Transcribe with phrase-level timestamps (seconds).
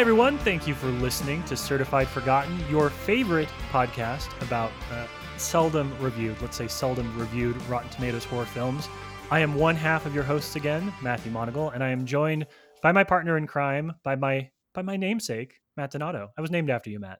[0.00, 0.38] Everyone.
[0.38, 6.56] Thank you for listening to Certified Forgotten, your favorite podcast about uh, seldom reviewed, let's
[6.56, 8.88] say seldom reviewed Rotten Tomatoes horror films.
[9.30, 12.46] I am one half of your hosts again, Matthew Monagle, and I am joined
[12.82, 16.30] by my partner in crime, by my by my namesake, Matt Donato.
[16.36, 17.18] I was named after you, Matt.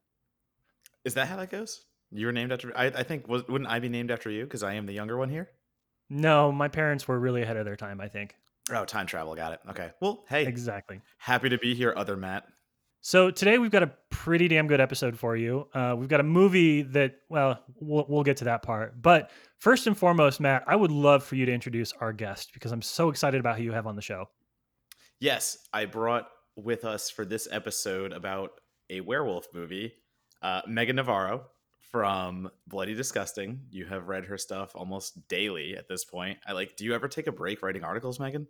[1.04, 1.84] Is that how that goes?
[2.10, 2.72] You were named after.
[2.74, 5.18] I, I think was, wouldn't I be named after you because I am the younger
[5.18, 5.50] one here?
[6.08, 8.00] No, my parents were really ahead of their time.
[8.00, 8.36] I think.
[8.72, 9.34] Oh, time travel.
[9.34, 9.60] Got it.
[9.68, 9.90] Okay.
[10.00, 11.02] Well, hey, exactly.
[11.18, 12.46] Happy to be here, other Matt.
[13.02, 15.66] So today we've got a pretty damn good episode for you.
[15.72, 19.00] Uh, we've got a movie that, well, well, we'll get to that part.
[19.00, 22.72] But first and foremost, Matt, I would love for you to introduce our guest because
[22.72, 24.28] I'm so excited about who you have on the show.
[25.18, 29.94] Yes, I brought with us for this episode about a werewolf movie,
[30.42, 31.46] uh, Megan Navarro
[31.90, 33.60] from Bloody Disgusting.
[33.70, 36.38] You have read her stuff almost daily at this point.
[36.46, 36.76] I like.
[36.76, 38.46] Do you ever take a break writing articles, Megan?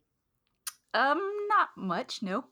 [0.93, 2.23] Um, not much.
[2.23, 2.45] No.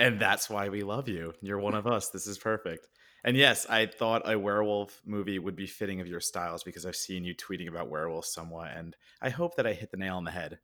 [0.00, 1.34] And that's why we love you.
[1.42, 2.08] You're one of us.
[2.08, 2.88] This is perfect.
[3.22, 6.96] And yes, I thought a werewolf movie would be fitting of your styles because I've
[6.96, 10.24] seen you tweeting about werewolves somewhat, and I hope that I hit the nail on
[10.24, 10.58] the head.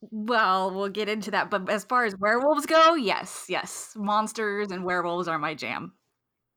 [0.00, 1.50] Well, we'll get into that.
[1.50, 3.92] But as far as werewolves go, yes, yes.
[3.94, 5.92] Monsters and werewolves are my jam.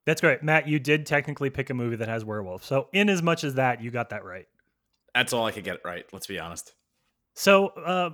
[0.08, 0.42] That's great.
[0.42, 2.66] Matt, you did technically pick a movie that has werewolves.
[2.66, 4.48] So, in as much as that, you got that right.
[5.14, 6.06] That's all I could get right.
[6.12, 6.74] Let's be honest.
[7.36, 8.10] So, uh,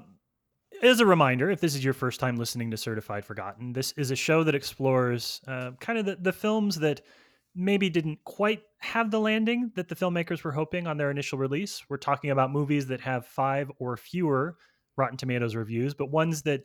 [0.81, 4.11] as a reminder, if this is your first time listening to Certified Forgotten, this is
[4.11, 7.01] a show that explores uh, kind of the, the films that
[7.55, 11.83] maybe didn't quite have the landing that the filmmakers were hoping on their initial release.
[11.89, 14.57] We're talking about movies that have five or fewer
[14.95, 16.63] Rotten Tomatoes reviews, but ones that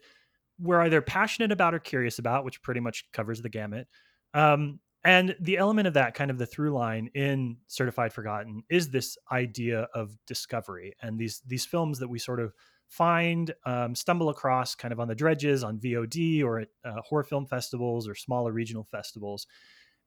[0.60, 3.88] we're either passionate about or curious about, which pretty much covers the gamut.
[4.34, 8.91] Um, and the element of that, kind of the through line in Certified Forgotten, is
[8.91, 12.54] this idea of discovery and these these films that we sort of
[12.89, 17.25] find, um, stumble across kind of on the dredges on VOD or at uh, horror
[17.25, 19.47] film festivals or smaller regional festivals.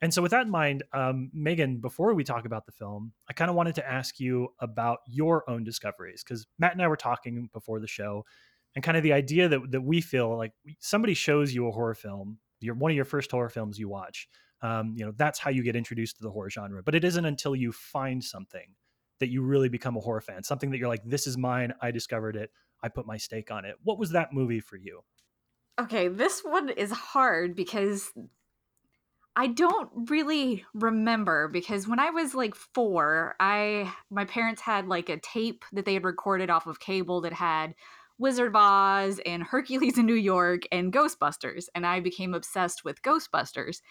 [0.01, 3.33] And so, with that in mind, um, Megan, before we talk about the film, I
[3.33, 6.97] kind of wanted to ask you about your own discoveries because Matt and I were
[6.97, 8.23] talking before the show,
[8.75, 11.95] and kind of the idea that that we feel like somebody shows you a horror
[11.95, 14.27] film, you're one of your first horror films you watch.
[14.61, 16.83] Um, you know, that's how you get introduced to the horror genre.
[16.83, 18.75] But it isn't until you find something
[19.19, 20.43] that you really become a horror fan.
[20.43, 21.73] Something that you're like, this is mine.
[21.81, 22.51] I discovered it.
[22.83, 23.75] I put my stake on it.
[23.83, 25.01] What was that movie for you?
[25.79, 28.11] Okay, this one is hard because
[29.35, 35.09] I don't really remember because when I was like 4, I my parents had like
[35.09, 37.75] a tape that they had recorded off of cable that had
[38.17, 43.03] Wizard of Oz and Hercules in New York and Ghostbusters and I became obsessed with
[43.03, 43.81] Ghostbusters.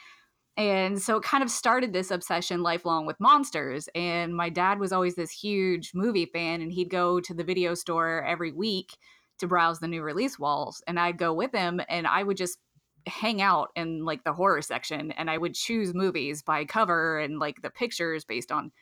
[0.57, 3.89] And so it kind of started this obsession lifelong with monsters.
[3.95, 7.75] And my dad was always this huge movie fan, and he'd go to the video
[7.75, 8.97] store every week
[9.39, 10.83] to browse the new release walls.
[10.87, 12.59] And I'd go with him, and I would just
[13.07, 17.39] hang out in like the horror section, and I would choose movies by cover and
[17.39, 18.73] like the pictures based on,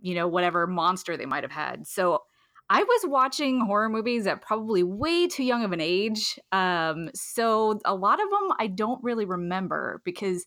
[0.00, 1.86] you know, whatever monster they might have had.
[1.86, 2.22] So
[2.70, 6.38] I was watching horror movies at probably way too young of an age.
[6.52, 10.44] Um, so a lot of them I don't really remember because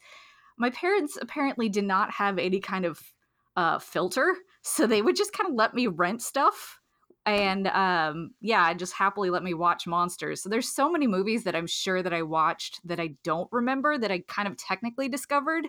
[0.62, 3.02] my parents apparently did not have any kind of
[3.58, 6.80] uh, filter, so they would just kind of let me rent stuff.
[7.26, 10.42] And um, yeah, just happily let me watch monsters.
[10.42, 13.98] So there's so many movies that I'm sure that I watched that I don't remember
[13.98, 15.68] that I kind of technically discovered.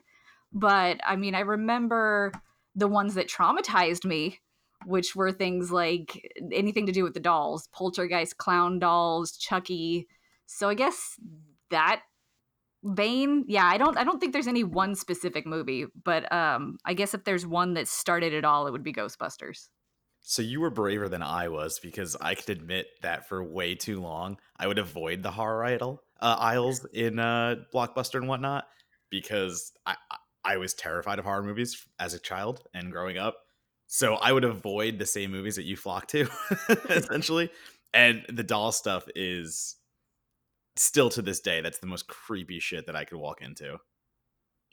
[0.53, 2.33] But I mean, I remember
[2.75, 4.41] the ones that traumatized me,
[4.85, 10.07] which were things like anything to do with the dolls, poltergeist clown dolls, Chucky.
[10.45, 11.19] So I guess
[11.71, 12.03] that
[12.85, 16.95] vein yeah i don't i don't think there's any one specific movie but um i
[16.95, 19.69] guess if there's one that started it all it would be ghostbusters.
[20.25, 24.01] So you were braver than i was because i could admit that for way too
[24.01, 28.67] long i would avoid the horror idol uh, aisles in uh blockbuster and whatnot
[29.11, 29.97] because i
[30.45, 33.37] i was terrified of horror movies as a child and growing up.
[33.87, 36.29] So i would avoid the same movies that you flock to
[36.89, 37.51] essentially.
[37.95, 39.77] And the doll stuff is
[40.77, 43.79] still to this day, that's the most creepy shit that I could walk into.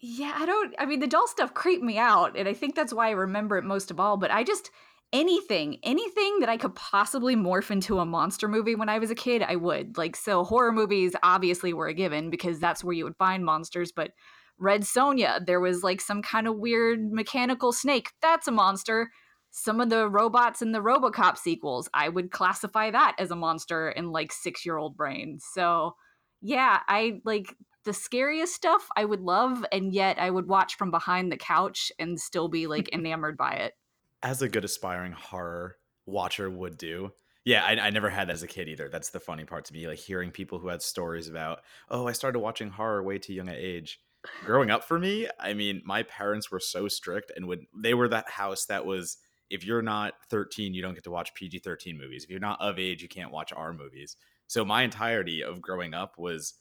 [0.02, 0.74] Yeah, I don't.
[0.80, 3.58] I mean, the doll stuff creeped me out, and I think that's why I remember
[3.58, 4.16] it most of all.
[4.16, 4.72] But I just
[5.12, 9.16] anything, anything that I could possibly morph into a monster movie when I was a
[9.16, 9.98] kid, I would.
[9.98, 13.92] Like, so horror movies obviously were a given because that's where you would find monsters.
[13.92, 14.12] But
[14.58, 18.12] Red Sonja, there was like some kind of weird mechanical snake.
[18.22, 19.10] That's a monster.
[19.52, 23.90] Some of the robots in the Robocop sequels, I would classify that as a monster
[23.90, 25.40] in like six year old brain.
[25.42, 25.96] So,
[26.42, 27.56] yeah, I like
[27.86, 31.92] the scariest stuff I would love, and yet I would watch from behind the couch
[31.98, 33.74] and still be like enamored by it.
[34.22, 37.12] As a good aspiring horror watcher would do.
[37.46, 38.90] Yeah, I, I, never had that as a kid either.
[38.90, 41.60] That's the funny part to me, like hearing people who had stories about,
[41.90, 44.00] oh, I started watching horror way too young at age.
[44.46, 48.10] growing up for me, I mean, my parents were so strict and would they were
[48.10, 49.18] that house that was
[49.50, 52.24] if you're not 13, you don't get to watch PG 13 movies.
[52.24, 54.16] If you're not of age, you can't watch R movies.
[54.48, 56.56] So my entirety of growing up was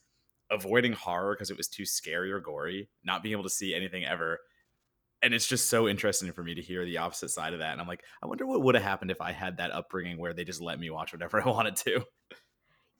[0.50, 4.04] avoiding horror because it was too scary or gory, not being able to see anything
[4.04, 4.38] ever.
[5.22, 7.72] And it's just so interesting for me to hear the opposite side of that.
[7.72, 10.32] And I'm like, I wonder what would have happened if I had that upbringing where
[10.32, 12.04] they just let me watch whatever I wanted to.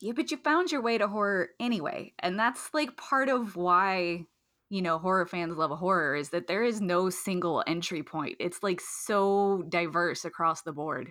[0.00, 2.12] Yeah, but you found your way to horror anyway.
[2.18, 4.26] And that's like part of why,
[4.70, 8.36] you know, horror fans love horror is that there is no single entry point.
[8.38, 11.10] It's like so diverse across the board.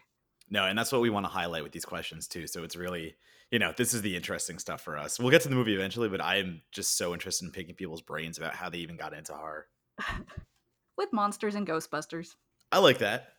[0.49, 2.47] No, and that's what we want to highlight with these questions too.
[2.47, 3.15] So it's really,
[3.51, 5.19] you know, this is the interesting stuff for us.
[5.19, 8.01] We'll get to the movie eventually, but I am just so interested in picking people's
[8.01, 9.67] brains about how they even got into horror.
[10.97, 12.35] With monsters and Ghostbusters.
[12.71, 13.33] I like that.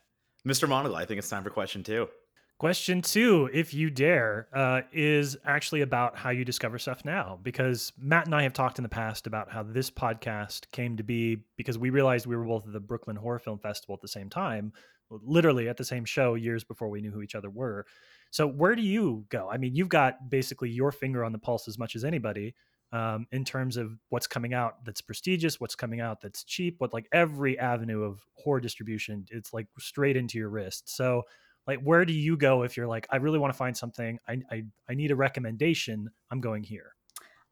[0.46, 0.68] Mr.
[0.68, 2.08] Monagle, I think it's time for question two.
[2.58, 7.38] Question two, if you dare, uh, is actually about how you discover stuff now.
[7.44, 11.04] Because Matt and I have talked in the past about how this podcast came to
[11.04, 14.08] be because we realized we were both at the Brooklyn Horror Film Festival at the
[14.08, 14.72] same time,
[15.08, 17.86] literally at the same show years before we knew who each other were.
[18.32, 19.48] So, where do you go?
[19.48, 22.56] I mean, you've got basically your finger on the pulse as much as anybody
[22.90, 26.92] um, in terms of what's coming out that's prestigious, what's coming out that's cheap, what
[26.92, 30.94] like every avenue of horror distribution, it's like straight into your wrist.
[30.96, 31.22] So,
[31.68, 34.18] like where do you go if you're like i really want to find something.
[34.26, 36.10] I i, I need a recommendation.
[36.32, 36.94] I'm going here.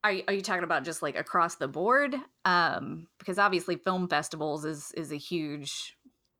[0.02, 2.16] Are, are you talking about just like across the board?
[2.44, 5.96] Um because obviously film festivals is is a huge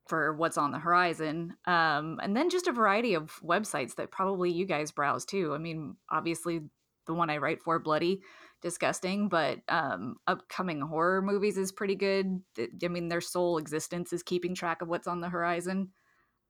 [0.09, 1.55] for what's on the horizon.
[1.67, 5.53] Um and then just a variety of websites that probably you guys browse too.
[5.55, 6.63] I mean obviously
[7.07, 8.21] the one i write for bloody
[8.63, 12.41] disgusting but um upcoming horror movies is pretty good.
[12.59, 15.91] I mean their sole existence is keeping track of what's on the horizon.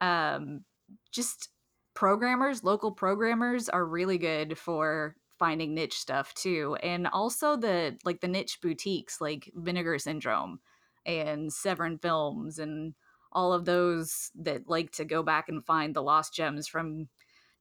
[0.01, 0.65] Um
[1.13, 1.49] just
[1.95, 6.77] programmers, local programmers are really good for finding niche stuff too.
[6.83, 10.61] And also the like the niche boutiques like Vinegar Syndrome
[11.05, 12.95] and Severin Films and
[13.33, 17.09] all of those that like to go back and find the lost gems from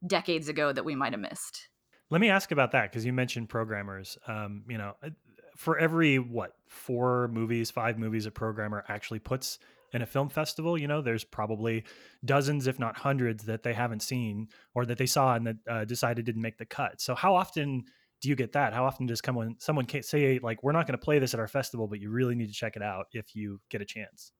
[0.06, 1.68] decades ago that we might have missed.
[2.08, 4.16] Let me ask about that because you mentioned programmers.
[4.26, 5.10] Um, you know, uh,
[5.56, 9.58] for every what four movies, five movies a programmer actually puts
[9.92, 11.84] in a film festival, you know, there's probably
[12.24, 15.84] dozens, if not hundreds, that they haven't seen or that they saw and that uh,
[15.84, 17.00] decided didn't make the cut.
[17.00, 17.84] So how often
[18.20, 18.72] do you get that?
[18.72, 21.48] How often does someone someone say like, "We're not going to play this at our
[21.48, 24.32] festival, but you really need to check it out if you get a chance"?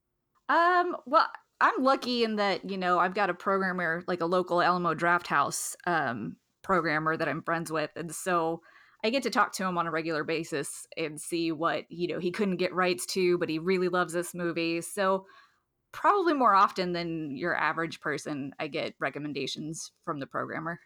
[0.49, 1.29] Um, well,
[1.61, 5.75] I'm lucky in that you know I've got a programmer like a local Alamo Drafthouse
[5.87, 8.63] um, programmer that I'm friends with, and so
[9.07, 12.19] I get to talk to him on a regular basis and see what, you know,
[12.19, 14.81] he couldn't get rights to, but he really loves this movie.
[14.81, 15.27] So
[15.93, 20.81] probably more often than your average person, I get recommendations from the programmer.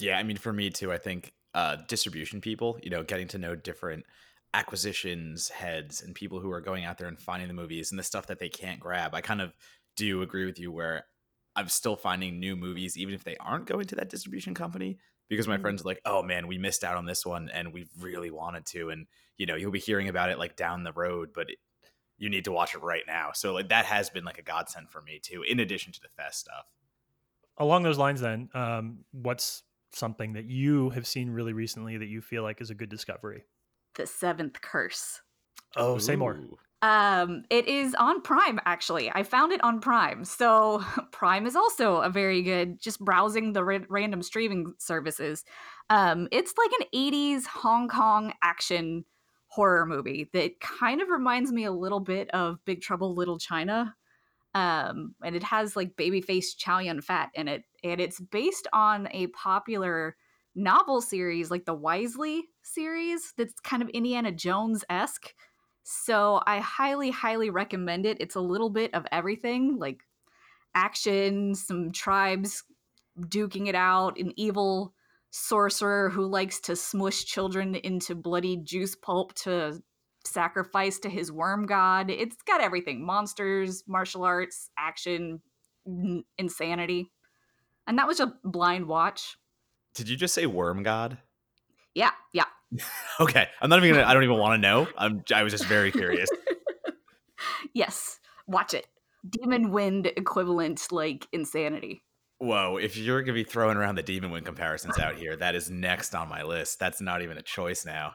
[0.00, 3.38] Yeah, I mean for me too, I think uh distribution people, you know, getting to
[3.38, 4.04] know different
[4.52, 8.02] acquisitions heads and people who are going out there and finding the movies and the
[8.02, 9.14] stuff that they can't grab.
[9.14, 9.54] I kind of
[9.96, 11.04] do agree with you where
[11.54, 15.48] I'm still finding new movies even if they aren't going to that distribution company because
[15.48, 15.62] my mm-hmm.
[15.62, 18.66] friends are like, "Oh man, we missed out on this one, and we really wanted
[18.66, 21.58] to." And you know, you'll be hearing about it like down the road, but it,
[22.18, 23.30] you need to watch it right now.
[23.34, 26.08] So like that has been like a godsend for me too, in addition to the
[26.16, 26.66] fest stuff.
[27.56, 29.62] Along those lines, then, um, what's
[29.92, 33.44] something that you have seen really recently that you feel like is a good discovery?
[33.94, 35.20] The Seventh Curse.
[35.76, 36.00] Oh, Ooh.
[36.00, 36.40] say more.
[36.84, 39.10] Um, it is on Prime actually.
[39.10, 40.22] I found it on Prime.
[40.22, 45.46] So Prime is also a very good just browsing the ra- random streaming services.
[45.88, 49.06] Um, it's like an 80s Hong Kong action
[49.46, 53.96] horror movie that kind of reminds me a little bit of Big Trouble Little China.
[54.52, 59.08] Um, and it has like babyface Chow Yun Fat in it, and it's based on
[59.10, 60.16] a popular
[60.54, 65.32] novel series like the Wisely series that's kind of Indiana Jones esque
[65.84, 68.16] so I highly, highly recommend it.
[68.18, 70.02] It's a little bit of everything like
[70.74, 72.64] action, some tribes
[73.20, 74.94] duking it out, an evil
[75.30, 79.82] sorcerer who likes to smush children into bloody juice pulp to
[80.24, 82.10] sacrifice to his worm god.
[82.10, 85.42] It's got everything monsters, martial arts, action,
[85.86, 87.12] n- insanity.
[87.86, 89.36] And that was a blind watch.
[89.94, 91.18] Did you just say worm god?
[91.94, 92.44] Yeah, yeah.
[93.20, 94.06] okay, I'm not even gonna.
[94.06, 94.88] I don't even want to know.
[94.96, 95.22] I'm.
[95.34, 96.28] I was just very curious.
[97.72, 98.86] yes, watch it.
[99.28, 102.02] Demon Wind equivalent like insanity.
[102.38, 102.76] Whoa!
[102.76, 106.14] If you're gonna be throwing around the Demon Wind comparisons out here, that is next
[106.14, 106.78] on my list.
[106.80, 108.14] That's not even a choice now.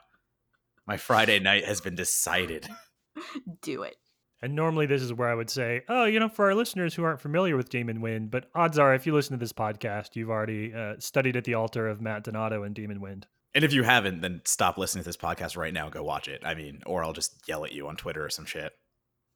[0.86, 2.68] My Friday night has been decided.
[3.62, 3.96] Do it.
[4.42, 7.04] And normally, this is where I would say, oh, you know, for our listeners who
[7.04, 10.30] aren't familiar with Demon Wind, but odds are, if you listen to this podcast, you've
[10.30, 13.26] already uh, studied at the altar of Matt Donato and Demon Wind.
[13.54, 15.84] And if you haven't, then stop listening to this podcast right now.
[15.84, 16.42] And go watch it.
[16.44, 18.72] I mean, or I'll just yell at you on Twitter or some shit.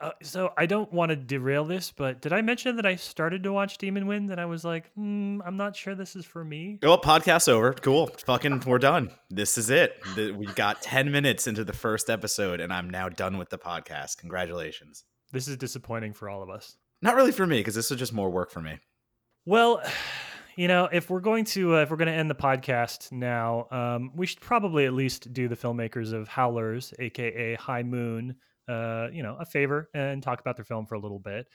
[0.00, 3.44] Uh, so I don't want to derail this, but did I mention that I started
[3.44, 6.44] to watch Demon Wind and I was like, hmm, I'm not sure this is for
[6.44, 6.78] me?
[6.82, 7.72] Well, podcast's over.
[7.72, 8.08] Cool.
[8.26, 9.10] Fucking, we're done.
[9.30, 10.02] This is it.
[10.16, 14.18] We got 10 minutes into the first episode, and I'm now done with the podcast.
[14.18, 15.04] Congratulations.
[15.32, 16.76] This is disappointing for all of us.
[17.00, 18.78] Not really for me, because this is just more work for me.
[19.46, 19.82] Well,
[20.56, 23.66] you know, if we're going to uh, if we're going to end the podcast now,
[23.70, 28.36] um, we should probably at least do the filmmakers of Howlers, aka High Moon,
[28.68, 31.46] uh, you know, a favor and talk about their film for a little bit.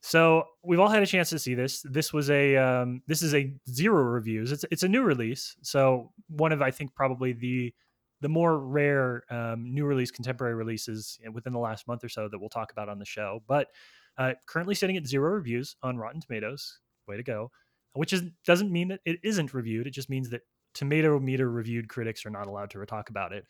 [0.00, 1.82] So we've all had a chance to see this.
[1.82, 4.52] This was a um, this is a zero reviews.
[4.52, 5.56] It's it's a new release.
[5.62, 7.74] So one of I think probably the
[8.20, 12.38] the more rare um, new release contemporary releases within the last month or so that
[12.38, 13.42] we'll talk about on the show.
[13.46, 13.68] But
[14.16, 16.78] uh, currently sitting at zero reviews on Rotten Tomatoes.
[17.06, 17.50] Way to go!
[17.94, 19.86] Which is doesn't mean that it isn't reviewed.
[19.86, 20.42] It just means that
[20.74, 23.44] tomato meter reviewed critics are not allowed to talk about it.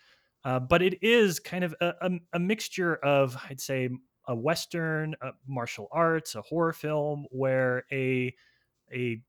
[0.44, 3.88] Uh, but it is kind of a, a, a, mixture of, I'd say,
[4.28, 8.34] a Western, a martial arts, a horror film, where a
[8.92, 9.20] a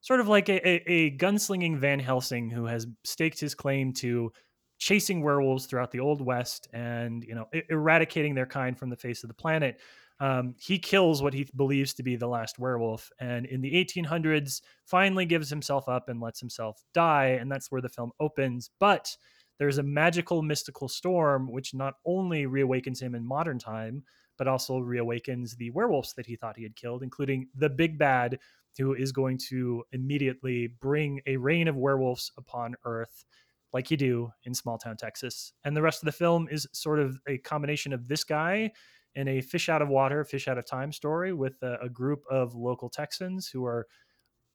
[0.00, 4.32] sort of like a, a, gunslinging Van Helsing who has staked his claim to
[4.78, 9.22] chasing werewolves throughout the Old West and you know eradicating their kind from the face
[9.22, 9.80] of the planet.
[10.20, 14.60] Um, he kills what he believes to be the last werewolf, and in the 1800s,
[14.86, 18.70] finally gives himself up and lets himself die, and that's where the film opens.
[18.78, 19.16] But
[19.58, 24.02] there's a magical mystical storm which not only reawakens him in modern time
[24.36, 28.38] but also reawakens the werewolves that he thought he had killed including the big bad
[28.78, 33.24] who is going to immediately bring a reign of werewolves upon earth
[33.72, 36.98] like you do in small town texas and the rest of the film is sort
[36.98, 38.70] of a combination of this guy
[39.16, 42.24] in a fish out of water fish out of time story with a, a group
[42.30, 43.86] of local texans who are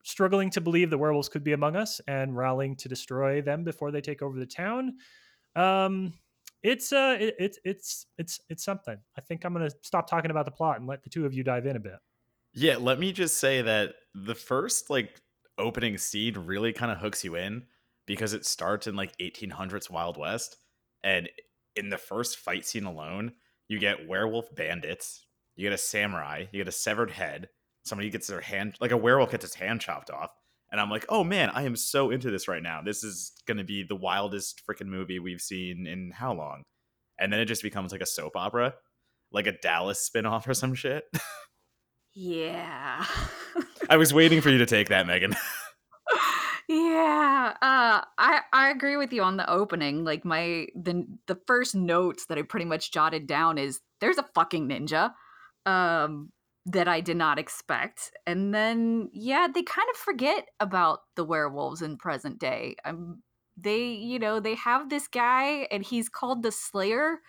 [0.03, 3.91] struggling to believe the werewolves could be among us and rallying to destroy them before
[3.91, 4.93] they take over the town.
[5.55, 6.13] Um,
[6.63, 8.97] it's uh, it, it's it's it's it's something.
[9.17, 11.43] I think I'm gonna stop talking about the plot and let the two of you
[11.43, 11.97] dive in a bit.
[12.53, 15.21] Yeah, let me just say that the first like
[15.57, 17.65] opening scene really kind of hooks you in
[18.05, 20.57] because it starts in like 1800s Wild West,
[21.03, 21.29] and
[21.75, 23.33] in the first fight scene alone,
[23.69, 27.47] you get werewolf bandits, you get a samurai, you get a severed head,
[27.83, 30.31] somebody gets their hand like a werewolf gets his hand chopped off
[30.71, 32.81] and i'm like oh man i am so into this right now.
[32.81, 36.63] This is going to be the wildest freaking movie we've seen in how long?
[37.19, 38.75] And then it just becomes like a soap opera
[39.31, 41.03] like a dallas spin-off or some shit.
[42.15, 43.05] Yeah.
[43.89, 45.35] I was waiting for you to take that megan
[46.69, 51.73] yeah uh i i agree with you on the opening like my the the first
[51.75, 55.11] notes that i pretty much jotted down is there's a fucking ninja
[55.65, 56.31] um
[56.65, 58.11] that I did not expect.
[58.27, 62.75] And then, yeah, they kind of forget about the werewolves in present day.
[62.85, 63.23] Um,
[63.57, 67.21] they, you know, they have this guy and he's called the Slayer.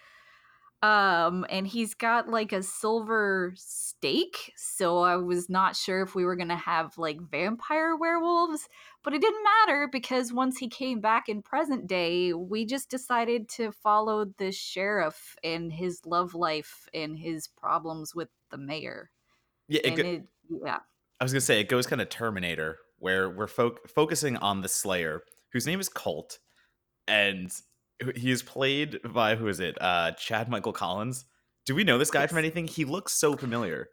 [0.82, 4.52] Um, and he's got like a silver stake.
[4.56, 8.66] So I was not sure if we were to have like vampire werewolves,
[9.02, 13.49] but it didn't matter because once he came back in present day, we just decided
[13.50, 19.11] to follow the sheriff and his love life and his problems with the mayor.
[19.69, 20.23] Yeah, it, go- it,
[20.64, 20.78] yeah.
[21.21, 24.69] I was gonna say it goes kind of Terminator, where we're fo- focusing on the
[24.69, 26.38] Slayer, whose name is Colt,
[27.09, 27.50] and
[28.16, 29.76] he is played by who is it?
[29.80, 31.25] Uh, Chad Michael Collins.
[31.66, 32.30] Do we know this guy yes.
[32.30, 32.66] from anything?
[32.66, 33.88] He looks so familiar.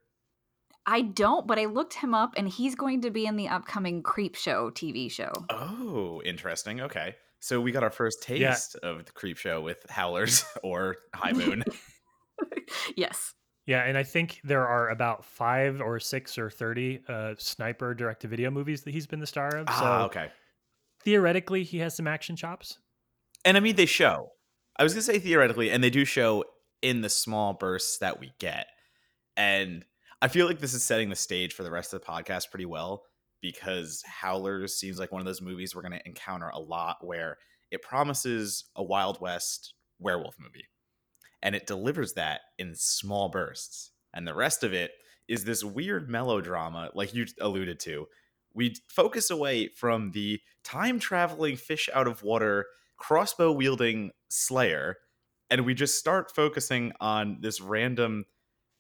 [0.90, 4.02] I don't, but I looked him up, and he's going to be in the upcoming
[4.02, 5.32] Creepshow TV show.
[5.50, 6.80] Oh, interesting.
[6.80, 8.90] Okay, so we got our first taste yeah.
[8.90, 11.66] of the Creepshow with Howlers or High Moon.
[12.96, 13.34] yes.
[13.66, 18.22] Yeah, and I think there are about five or six or thirty uh, sniper direct
[18.22, 19.66] to video movies that he's been the star of.
[19.68, 20.32] Ah, so okay.
[21.04, 22.80] Theoretically, he has some action chops.
[23.44, 24.30] And I mean, they show.
[24.80, 26.46] I was gonna say theoretically, and they do show
[26.82, 28.68] in the small bursts that we get.
[29.36, 29.84] And
[30.22, 32.66] I feel like this is setting the stage for the rest of the podcast pretty
[32.66, 33.04] well
[33.40, 37.38] because Howlers seems like one of those movies we're gonna encounter a lot where
[37.70, 40.66] it promises a Wild West werewolf movie
[41.44, 43.92] and it delivers that in small bursts.
[44.14, 44.92] And the rest of it
[45.28, 48.08] is this weird melodrama, like you alluded to.
[48.54, 52.66] We focus away from the time traveling fish out of water,
[52.98, 54.98] crossbow wielding slayer,
[55.50, 58.26] and we just start focusing on this random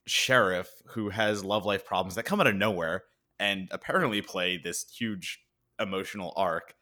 [0.07, 3.03] sheriff who has love life problems that come out of nowhere
[3.39, 5.39] and apparently play this huge
[5.79, 6.73] emotional arc.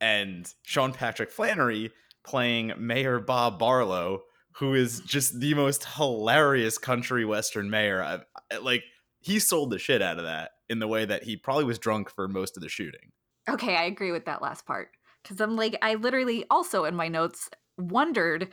[0.00, 1.90] And Sean Patrick Flanery
[2.24, 4.22] playing Mayor Bob Barlow,
[4.52, 8.02] who is just the most hilarious country western mayor.
[8.02, 8.24] I've,
[8.62, 8.82] like
[9.20, 12.10] he sold the shit out of that in the way that he probably was drunk
[12.10, 13.12] for most of the shooting.
[13.48, 14.90] Okay, I agree with that last part
[15.22, 17.48] Because I'm like, I literally also in my notes
[17.78, 18.48] wondered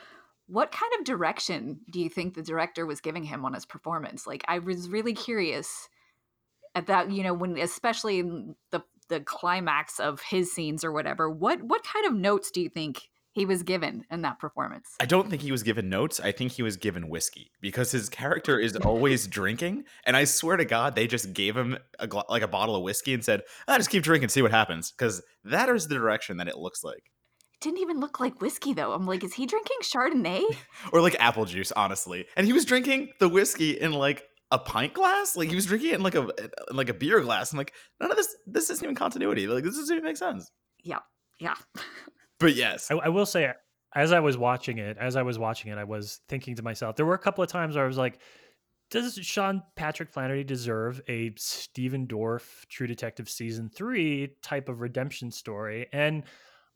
[0.47, 4.27] what kind of direction do you think the director was giving him on his performance?
[4.27, 5.89] Like, I was really curious
[6.75, 11.29] at that, you know, when especially in the the climax of his scenes or whatever.
[11.29, 14.95] What what kind of notes do you think he was given in that performance?
[14.99, 16.19] I don't think he was given notes.
[16.19, 19.83] I think he was given whiskey because his character is always drinking.
[20.05, 22.83] And I swear to God, they just gave him a gl- like a bottle of
[22.83, 26.37] whiskey and said, "I just keep drinking, see what happens." Because that is the direction
[26.37, 27.11] that it looks like,
[27.55, 28.91] It didn't even look like whiskey though.
[28.93, 30.43] I'm like, is he drinking Chardonnay?
[30.93, 32.25] or like apple juice, honestly.
[32.35, 35.35] And he was drinking the whiskey in like a pint glass.
[35.35, 36.27] Like he was drinking it in like a
[36.69, 37.51] in like a beer glass.
[37.51, 38.35] I'm like, none of this.
[38.45, 39.47] This isn't even continuity.
[39.47, 40.51] Like this doesn't even make sense.
[40.83, 40.99] yeah.
[41.39, 41.55] Yeah.
[42.37, 43.49] But yes, I, I will say,
[43.95, 46.97] as I was watching it, as I was watching it, I was thinking to myself,
[46.97, 48.19] there were a couple of times where I was like,
[48.91, 55.31] does Sean Patrick Flanery deserve a Stephen Dorff True Detective season three type of redemption
[55.31, 55.87] story?
[55.93, 56.23] And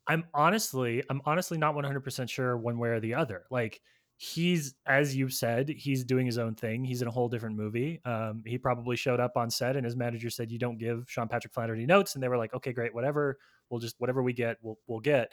[0.09, 3.45] I'm honestly, I'm honestly not 100% sure one way or the other.
[3.49, 3.79] Like,
[4.17, 6.83] he's, as you said, he's doing his own thing.
[6.83, 8.01] He's in a whole different movie.
[8.03, 11.29] Um, he probably showed up on set and his manager said, you don't give Sean
[11.29, 12.15] Patrick Flanery notes.
[12.15, 13.37] And they were like, okay, great, whatever.
[13.69, 15.31] We'll just, whatever we get, we'll, we'll get.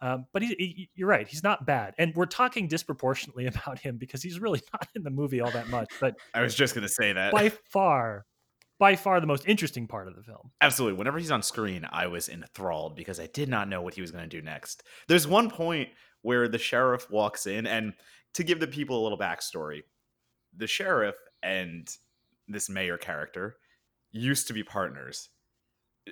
[0.00, 1.26] Um, but he, he, you're right.
[1.26, 5.10] He's not bad, and we're talking disproportionately about him because he's really not in the
[5.10, 5.90] movie all that much.
[6.00, 7.32] But I was just gonna say that.
[7.32, 8.24] by far,
[8.78, 10.52] by far, the most interesting part of the film.
[10.60, 10.98] Absolutely.
[10.98, 14.10] Whenever he's on screen, I was enthralled because I did not know what he was
[14.10, 14.84] going to do next.
[15.08, 15.88] There's one point
[16.22, 17.92] where the sheriff walks in, and
[18.34, 19.82] to give the people a little backstory,
[20.56, 21.88] the sheriff and
[22.46, 23.56] this mayor character
[24.10, 25.28] used to be partners.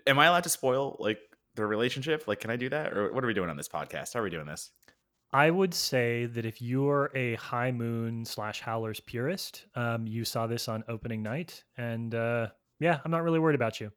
[0.07, 1.19] Am I allowed to spoil like
[1.55, 2.25] their relationship?
[2.27, 4.15] Like, can I do that, or what are we doing on this podcast?
[4.15, 4.71] How are we doing this?
[5.33, 10.47] I would say that if you're a High Moon slash Howlers purist, um, you saw
[10.47, 12.49] this on opening night, and uh,
[12.81, 13.91] yeah, I'm not really worried about you.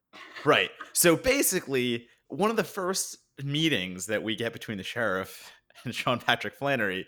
[0.45, 0.71] Right.
[0.93, 5.51] So basically, one of the first meetings that we get between the sheriff
[5.83, 7.07] and Sean Patrick Flanery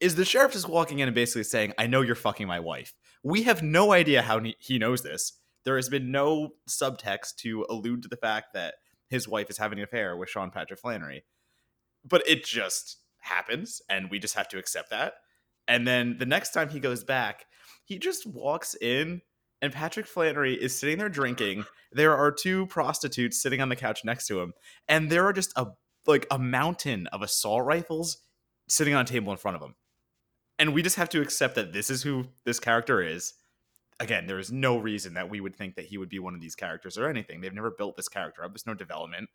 [0.00, 2.94] is the sheriff is walking in and basically saying, I know you're fucking my wife.
[3.22, 5.32] We have no idea how he- knows this.
[5.64, 8.74] There has been no subtext to allude to the fact that
[9.08, 11.24] his wife is having an affair with Sean Patrick Flanery.
[12.04, 15.14] But it just happens, and we just have to accept that.
[15.66, 17.44] And then the next time he goes back,
[17.84, 19.20] he just walks in,
[19.60, 21.64] and Patrick Flanery is sitting there drinking.
[21.92, 24.52] There are two prostitutes sitting on the couch next to him,
[24.88, 25.68] and there are just a
[26.06, 28.18] like a mountain of assault rifles
[28.68, 29.74] sitting on a table in front of him.
[30.58, 33.34] And we just have to accept that this is who this character is.
[34.00, 36.40] Again, there is no reason that we would think that he would be one of
[36.40, 37.40] these characters or anything.
[37.40, 38.52] They've never built this character up.
[38.52, 39.28] There's no development.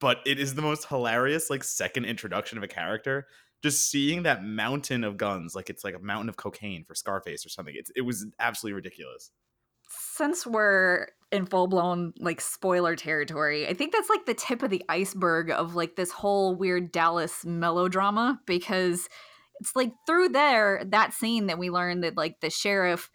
[0.00, 3.26] But it is the most hilarious, like, second introduction of a character.
[3.62, 7.44] Just seeing that mountain of guns, like it's like a mountain of cocaine for Scarface
[7.44, 7.74] or something.
[7.76, 9.30] It's, it was absolutely ridiculous.
[9.88, 14.70] Since we're in full blown like spoiler territory, I think that's like the tip of
[14.70, 19.08] the iceberg of like this whole weird Dallas melodrama because
[19.60, 23.10] it's like through there, that scene that we learned that like the sheriff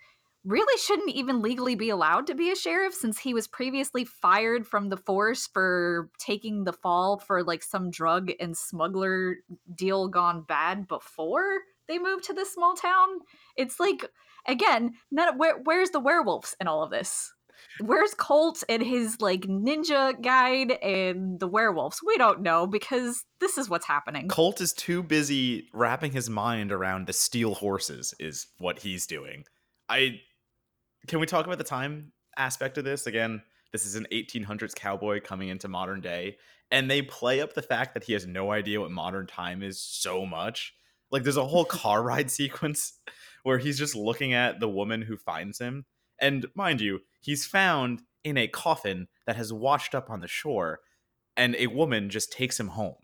[0.46, 4.68] really shouldn't even legally be allowed to be a sheriff since he was previously fired
[4.68, 9.38] from the force for taking the fall for like some drug and smuggler
[9.76, 13.08] deal gone bad before they moved to this small town.
[13.56, 14.10] It's like
[14.48, 17.34] again, none, where, where's the werewolves in all of this?
[17.80, 22.00] Where's Colt and his like ninja guide and the werewolves?
[22.06, 24.28] We don't know because this is what's happening.
[24.28, 29.46] Colt is too busy wrapping his mind around the steel horses, is what he's doing.
[29.90, 30.22] I
[31.08, 33.42] can we talk about the time aspect of this again?
[33.72, 36.38] This is an 1800s cowboy coming into modern day,
[36.72, 39.80] and they play up the fact that he has no idea what modern time is
[39.82, 40.74] so much.
[41.12, 42.94] Like, there's a whole car ride sequence
[43.44, 45.86] where he's just looking at the woman who finds him,
[46.20, 50.80] and mind you, he's found in a coffin that has washed up on the shore,
[51.36, 52.96] and a woman just takes him home.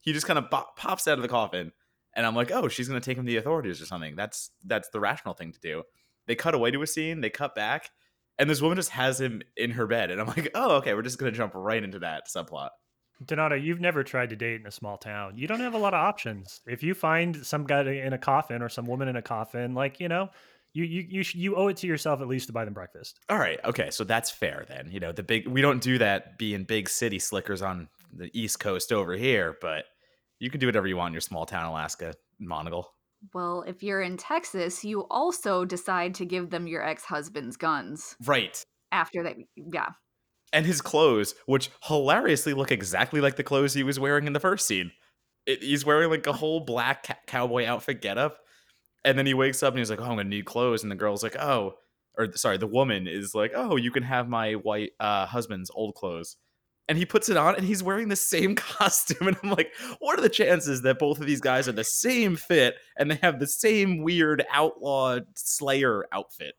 [0.00, 1.72] He just kind of bop- pops out of the coffin,
[2.14, 4.16] and I'm like, oh, she's gonna take him to the authorities or something.
[4.16, 5.82] That's that's the rational thing to do.
[6.30, 7.90] They cut away to a scene, they cut back,
[8.38, 11.02] and this woman just has him in her bed, and I'm like, oh, okay, we're
[11.02, 12.68] just gonna jump right into that subplot.
[13.26, 15.36] Donato, you've never tried to date in a small town.
[15.36, 16.60] You don't have a lot of options.
[16.68, 19.98] If you find some guy in a coffin or some woman in a coffin, like
[19.98, 20.28] you know,
[20.72, 23.18] you you you sh- you owe it to yourself at least to buy them breakfast.
[23.28, 24.88] All right, okay, so that's fair then.
[24.92, 28.60] You know, the big we don't do that being big city slickers on the East
[28.60, 29.86] Coast over here, but
[30.38, 32.84] you can do whatever you want in your small town Alaska, Monagle.
[33.34, 38.16] Well, if you're in Texas, you also decide to give them your ex husband's guns
[38.24, 38.64] Right.
[38.92, 39.36] after that.
[39.56, 39.90] Yeah.
[40.52, 44.40] And his clothes, which hilariously look exactly like the clothes he was wearing in the
[44.40, 44.90] first scene.
[45.46, 48.38] It, he's wearing like a whole black ca- cowboy outfit getup,
[49.04, 50.96] and then he wakes up and he's like, "Oh, I'm gonna need clothes." And the
[50.96, 51.74] girl's like, "Oh,"
[52.18, 55.94] or sorry, the woman is like, "Oh, you can have my white uh, husband's old
[55.96, 56.36] clothes."
[56.90, 60.18] And he puts it on and he's wearing the same costume and i'm like what
[60.18, 63.38] are the chances that both of these guys are the same fit and they have
[63.40, 66.54] the same weird outlaw slayer outfit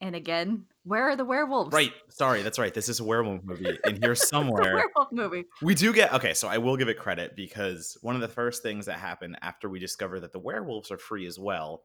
[0.00, 1.72] And again, where are the werewolves?
[1.72, 5.10] right sorry that's right this is a werewolf movie in here It's a somewhere werewolf
[5.12, 5.44] movie.
[5.62, 8.62] we do get okay so i will give it credit because one of the first
[8.62, 11.82] things that happen after we discover that the werewolves are free as well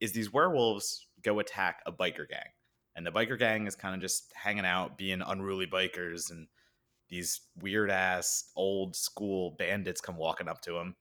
[0.00, 2.50] is these werewolves go attack a biker gang
[2.96, 6.48] and the biker gang is kind of just hanging out being unruly bikers and
[7.12, 10.96] these weird ass old school bandits come walking up to him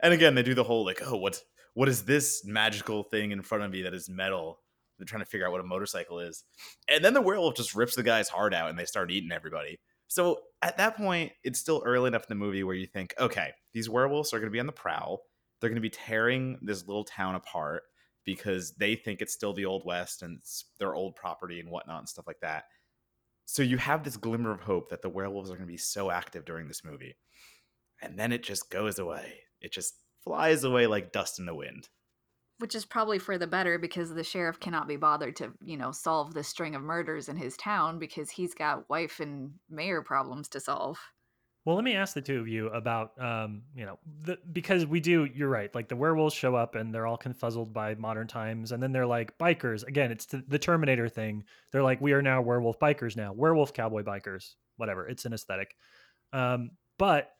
[0.00, 1.40] and again they do the whole like oh what
[1.72, 4.60] what is this magical thing in front of me that is metal
[4.98, 6.44] they're trying to figure out what a motorcycle is
[6.88, 9.78] and then the werewolf just rips the guy's heart out and they start eating everybody
[10.12, 13.52] so at that point, it's still early enough in the movie where you think, okay,
[13.72, 15.22] these werewolves are going to be on the prowl.
[15.58, 17.84] They're going to be tearing this little town apart
[18.26, 22.00] because they think it's still the Old West and it's their old property and whatnot
[22.00, 22.64] and stuff like that.
[23.44, 26.10] So you have this glimmer of hope that the werewolves are going to be so
[26.10, 27.16] active during this movie.
[28.00, 29.40] And then it just goes away.
[29.60, 31.88] It just flies away like dust in the wind.
[32.58, 35.90] Which is probably for the better because the sheriff cannot be bothered to, you know,
[35.90, 40.48] solve the string of murders in his town because he's got wife and mayor problems
[40.50, 40.98] to solve.
[41.64, 44.98] Well, let me ask the two of you about, um, you know, the, because we
[44.98, 45.28] do.
[45.32, 45.72] You're right.
[45.72, 49.06] Like the werewolves show up and they're all confuzzled by modern times, and then they're
[49.06, 49.86] like bikers.
[49.86, 51.44] Again, it's the, the Terminator thing.
[51.70, 55.06] They're like, we are now werewolf bikers now, werewolf cowboy bikers, whatever.
[55.06, 55.76] It's an aesthetic.
[56.32, 57.30] Um, but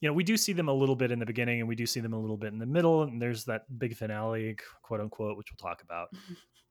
[0.00, 1.86] you know, we do see them a little bit in the beginning, and we do
[1.86, 5.36] see them a little bit in the middle, and there's that big finale, quote unquote,
[5.36, 6.08] which we'll talk about.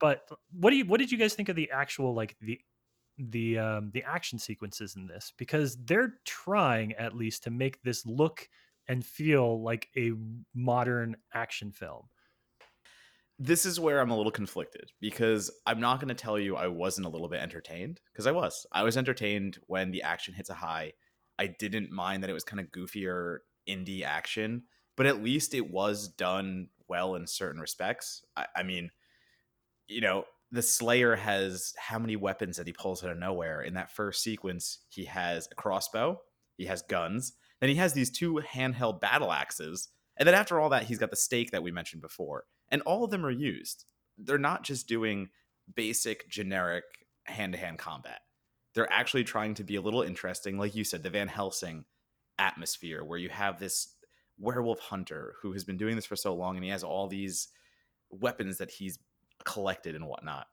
[0.02, 0.28] But
[0.60, 2.60] what do you what did you guys think of the actual like the
[3.30, 8.06] the um the action sequences in this because they're trying at least to make this
[8.06, 8.48] look
[8.88, 10.12] and feel like a
[10.54, 12.08] modern action film
[13.44, 16.68] this is where I'm a little conflicted because I'm not going to tell you I
[16.68, 18.68] wasn't a little bit entertained because I was.
[18.72, 20.94] I was entertained when the action hits a high.
[21.40, 24.64] I didn't mind that it was kind of goofier indie action,
[24.96, 28.24] but at least it was done well in certain respects.
[28.38, 28.92] I, I mean,
[29.88, 33.62] you know, the Slayer has how many weapons that he pulls out of nowhere?
[33.62, 36.20] In that first sequence, he has a crossbow,
[36.58, 40.70] he has guns, then he has these two handheld battle axes, and then after all
[40.70, 43.86] that, he's got the stake that we mentioned before and all of them are used.
[44.18, 45.30] They're not just doing
[45.76, 46.86] basic, generic
[47.26, 48.22] hand to hand combat.
[48.74, 51.84] They're actually trying to be a little interesting, like you said, the Van Helsing
[52.40, 53.96] atmosphere, where you have this
[54.40, 57.50] werewolf hunter who has been doing this for so long and he has all these
[58.10, 58.98] weapons that he's
[59.44, 60.48] collected and whatnot.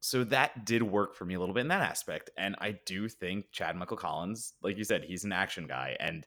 [0.00, 2.30] So that did work for me a little bit in that aspect.
[2.36, 6.26] And I do think Chad Michael Collins, like you said, he's an action guy and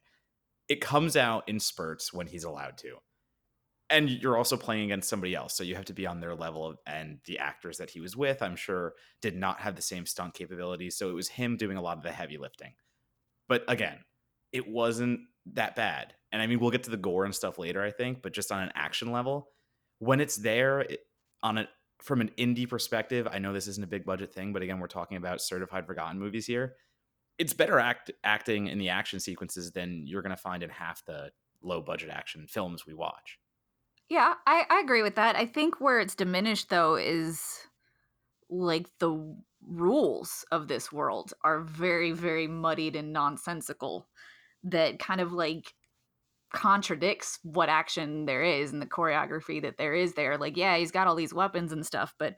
[0.70, 2.96] it comes out in spurts when he's allowed to
[3.90, 6.76] and you're also playing against somebody else so you have to be on their level
[6.88, 10.34] and the actors that he was with i'm sure did not have the same stunt
[10.34, 12.74] capabilities so it was him doing a lot of the heavy lifting
[13.48, 13.98] but again
[14.52, 17.84] it wasn't that bad and i mean we'll get to the gore and stuff later
[17.84, 19.50] i think but just on an action level
[20.00, 21.02] when it's there it,
[21.44, 21.68] on a
[22.02, 24.88] from an indie perspective i know this isn't a big budget thing but again we're
[24.88, 26.76] talking about certified forgotten movies here
[27.38, 31.04] it's better act, acting in the action sequences than you're going to find in half
[31.06, 31.32] the
[31.62, 33.40] low budget action films we watch
[34.10, 35.36] Yeah, I, I agree with that.
[35.36, 37.42] I think where it's diminished though is
[38.50, 39.36] like the
[39.68, 44.08] rules of this world are very, very muddied and nonsensical
[44.64, 45.74] that kind of like
[46.56, 50.38] contradicts what action there is and the choreography that there is there.
[50.38, 52.36] Like, yeah, he's got all these weapons and stuff, but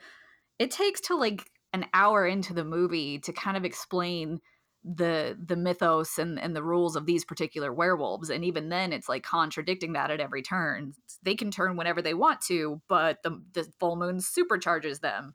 [0.60, 4.40] it takes to like an hour into the movie to kind of explain
[4.84, 9.10] the the mythos and and the rules of these particular werewolves and even then it's
[9.10, 13.42] like contradicting that at every turn they can turn whenever they want to but the
[13.54, 15.34] the full moon supercharges them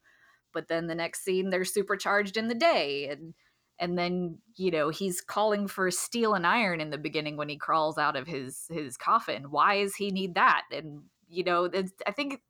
[0.54, 3.34] but then the next scene they're supercharged in the day and
[3.78, 7.56] and then you know he's calling for steel and iron in the beginning when he
[7.56, 9.50] crawls out of his his coffin.
[9.50, 10.62] Why does he need that?
[10.72, 11.70] And you know
[12.06, 12.40] i think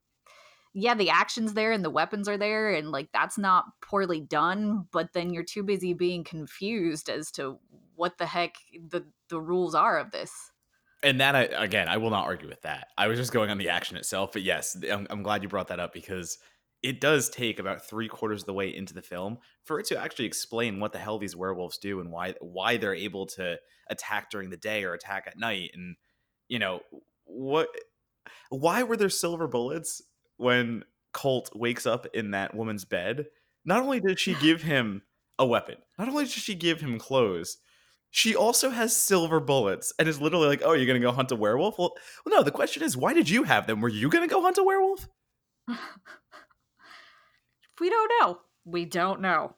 [0.75, 4.87] yeah, the action's there and the weapons are there, and like that's not poorly done,
[4.91, 7.59] but then you're too busy being confused as to
[7.95, 8.55] what the heck
[8.89, 10.33] the the rules are of this.
[11.03, 12.89] and that I, again i will not argue with that.
[12.97, 15.69] I was just going on the action itself but yes I'm, I'm glad you brought
[15.69, 16.39] that up because
[16.83, 19.99] it does take about three quarters of the way into the film for it to
[19.99, 23.57] actually explain what the hell these werewolves do and why why they're able to
[23.89, 25.97] attack during the day or attack at night and
[26.49, 26.81] you know
[27.25, 27.69] what
[28.51, 30.03] why were there silver bullets
[30.37, 33.27] when colt wakes up in that woman's bed
[33.65, 35.03] not only did she give him
[35.39, 37.59] a weapon not only did she give him clothes
[38.15, 41.35] she also has silver bullets and is literally like, "Oh, you're gonna go hunt a
[41.35, 41.95] werewolf?" Well,
[42.27, 42.43] well, no.
[42.43, 43.81] The question is, why did you have them?
[43.81, 45.09] Were you gonna go hunt a werewolf?
[47.83, 48.39] we don't know.
[48.65, 49.57] We don't know.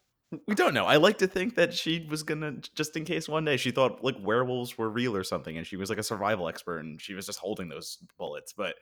[0.48, 0.86] We don't know.
[0.86, 4.02] I like to think that she was gonna just in case one day she thought
[4.02, 7.12] like werewolves were real or something, and she was like a survival expert, and she
[7.12, 8.54] was just holding those bullets.
[8.54, 8.76] But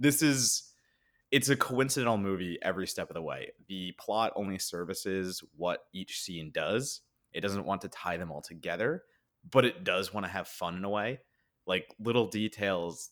[0.00, 0.72] this is
[1.30, 3.50] it's a coincidental movie every step of the way.
[3.68, 7.02] The plot only services what each scene does.
[7.34, 9.02] It doesn't want to tie them all together,
[9.50, 11.20] but it does want to have fun in a way.
[11.66, 13.10] Like little details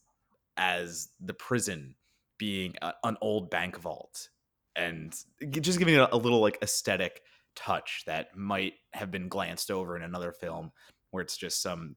[0.57, 1.97] as the prison
[2.38, 4.31] being a, an old bank vault
[4.76, 5.14] and
[5.60, 7.22] just giving it a, little like aesthetic
[7.54, 10.72] touch that might have been glanced over in another film
[11.10, 11.96] where it's just some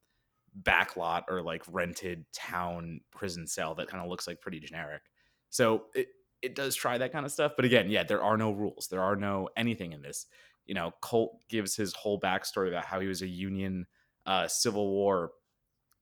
[0.62, 5.02] backlot or like rented town prison cell that kind of looks like pretty generic.
[5.50, 6.08] So it
[6.42, 8.88] it does try that kind of stuff, but again, yeah, there are no rules.
[8.90, 10.28] There are no anything in this.
[10.68, 13.88] You know, Colt gives his whole backstory about how he was a Union
[14.28, 15.32] uh, Civil War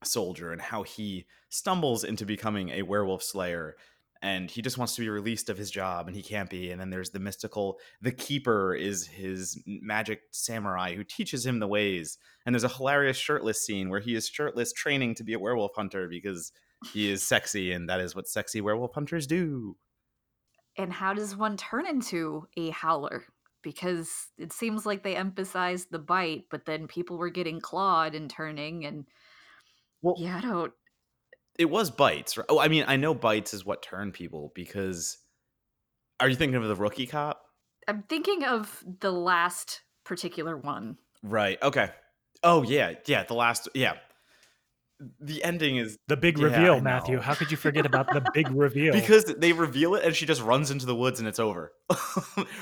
[0.04, 3.76] soldier and how he stumbles into becoming a werewolf slayer
[4.22, 6.80] and he just wants to be released of his job and he can't be and
[6.80, 12.18] then there's the mystical the keeper is his magic samurai who teaches him the ways
[12.46, 15.74] and there's a hilarious shirtless scene where he is shirtless training to be a werewolf
[15.74, 16.52] hunter because
[16.92, 19.76] he is sexy and that is what sexy werewolf hunters do.
[20.78, 23.24] And how does one turn into a howler?
[23.62, 28.30] Because it seems like they emphasized the bite but then people were getting clawed and
[28.30, 29.06] turning and
[30.02, 30.72] well yeah i don't
[31.58, 32.36] it was bites.
[32.36, 32.46] Right?
[32.48, 35.18] Oh, I mean, I know bites is what turned people because.
[36.18, 37.42] Are you thinking of the rookie cop?
[37.86, 40.96] I'm thinking of the last particular one.
[41.22, 41.60] Right.
[41.62, 41.90] Okay.
[42.42, 43.24] Oh yeah, yeah.
[43.24, 43.94] The last, yeah.
[45.20, 47.20] The ending is the big yeah, reveal, Matthew.
[47.20, 48.94] How could you forget about the big reveal?
[48.94, 51.72] Because they reveal it, and she just runs into the woods, and it's over.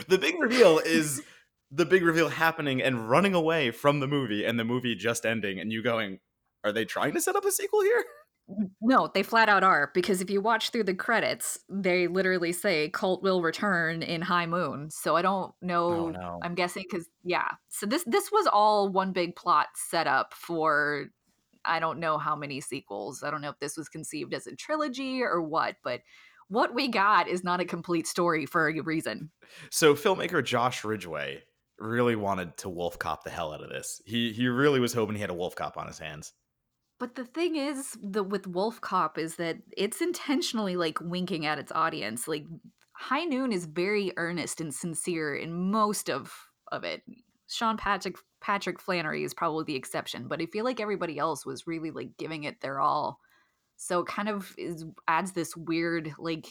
[0.09, 1.22] the big reveal is
[1.70, 5.61] the big reveal happening and running away from the movie, and the movie just ending,
[5.61, 6.18] and you going,
[6.64, 8.04] "Are they trying to set up a sequel here?"
[8.80, 12.90] No, they flat out are because if you watch through the credits, they literally say
[12.90, 14.90] cult will return in High Moon.
[14.90, 15.88] So I don't oh, know.
[15.88, 16.40] Oh, no.
[16.42, 17.52] I'm guessing because yeah.
[17.70, 21.07] So this this was all one big plot set up for
[21.64, 23.22] I don't know how many sequels.
[23.22, 26.02] I don't know if this was conceived as a trilogy or what, but
[26.48, 29.30] what we got is not a complete story for a reason.
[29.70, 31.42] So filmmaker Josh Ridgway
[31.78, 34.02] really wanted to wolf cop the hell out of this.
[34.04, 36.35] He he really was hoping he had a wolf cop on his hands.
[37.05, 41.71] But the thing is, the with WolfCop is that it's intentionally like winking at its
[41.71, 42.27] audience.
[42.27, 42.47] Like
[42.93, 46.33] High Noon is very earnest and sincere in most of
[46.73, 47.03] of it.
[47.47, 51.67] Sean Patrick Patrick Flanery is probably the exception, but I feel like everybody else was
[51.67, 53.19] really like giving it their all.
[53.77, 56.47] So it kind of is adds this weird like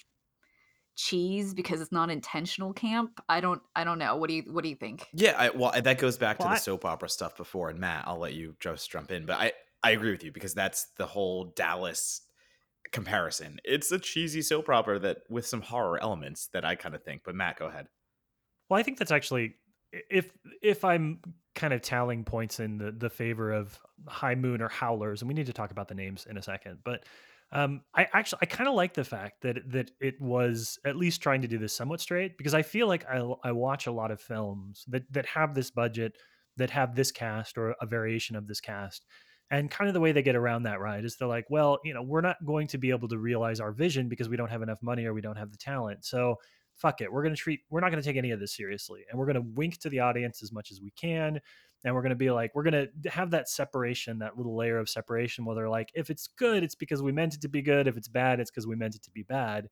[0.96, 3.20] cheese because it's not intentional camp.
[3.28, 4.18] I don't I don't know.
[4.18, 5.08] What do you what do you think?
[5.16, 8.04] Yeah, I, well that goes back well, to the soap opera stuff before and Matt,
[8.06, 11.06] I'll let you just jump in, but I I agree with you because that's the
[11.06, 12.22] whole Dallas
[12.91, 13.60] comparison.
[13.63, 17.24] It's a cheesy soap opera that with some horror elements that I kind of think.
[17.26, 17.88] But Matt, go ahead.
[18.69, 19.56] Well, I think that's actually
[20.10, 21.19] if if I'm
[21.56, 25.34] kind of tallying points in the the favor of High Moon or Howlers, and we
[25.34, 27.04] need to talk about the names in a second, but
[27.52, 31.22] um, I actually I kind of like the fact that that it was at least
[31.22, 34.12] trying to do this somewhat straight because I feel like I I watch a lot
[34.12, 36.17] of films that that have this budget
[36.58, 39.06] that have this cast or a variation of this cast
[39.54, 41.94] and kind of the way they get around that, right, is they're like, well, you
[41.94, 44.63] know, we're not going to be able to realize our vision because we don't have
[44.63, 46.04] enough money or we don't have the talent.
[46.04, 46.39] So
[46.76, 47.13] fuck it.
[47.13, 49.06] We're going to treat, we're not going to take any of this seriously.
[49.08, 51.39] And we're going to wink to the audience as much as we can.
[51.84, 54.80] And we're going to be like, we're going to have that separation, that little layer
[54.80, 57.62] of separation where they're like, if it's good, it's because we meant it to be
[57.62, 57.88] good.
[57.88, 59.70] If it's bad, it's because we meant it to be bad.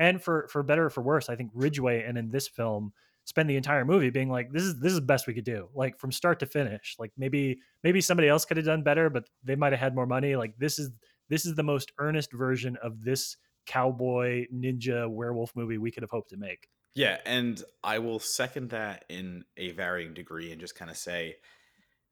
[0.00, 2.92] And for, for better or for worse, I think Ridgway and in this film,
[3.30, 5.68] spend the entire movie being like this is this is the best we could do
[5.72, 6.96] like from start to finish.
[6.98, 10.04] Like maybe maybe somebody else could have done better but they might have had more
[10.04, 10.34] money.
[10.34, 10.90] Like this is
[11.28, 16.10] this is the most earnest version of this cowboy ninja werewolf movie we could have
[16.10, 16.66] hoped to make.
[16.96, 21.36] Yeah and i will second that in a varying degree and just kind of say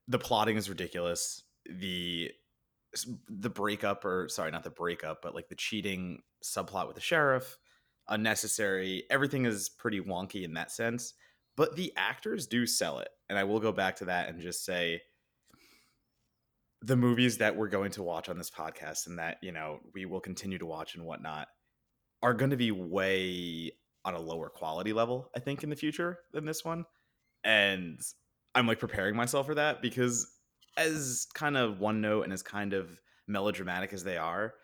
[0.07, 1.42] the plotting is ridiculous.
[1.68, 2.31] The
[3.28, 7.59] the breakup or sorry not the breakup but like the cheating subplot with the sheriff
[8.08, 9.04] unnecessary.
[9.10, 11.14] Everything is pretty wonky in that sense,
[11.56, 13.08] but the actors do sell it.
[13.28, 15.02] And I will go back to that and just say
[16.82, 20.06] the movies that we're going to watch on this podcast and that, you know, we
[20.06, 21.48] will continue to watch and whatnot
[22.22, 23.72] are going to be way
[24.04, 26.84] on a lower quality level, I think, in the future than this one.
[27.44, 28.00] And
[28.54, 30.26] I'm like preparing myself for that because
[30.76, 34.54] as kind of one note and as kind of melodramatic as they are,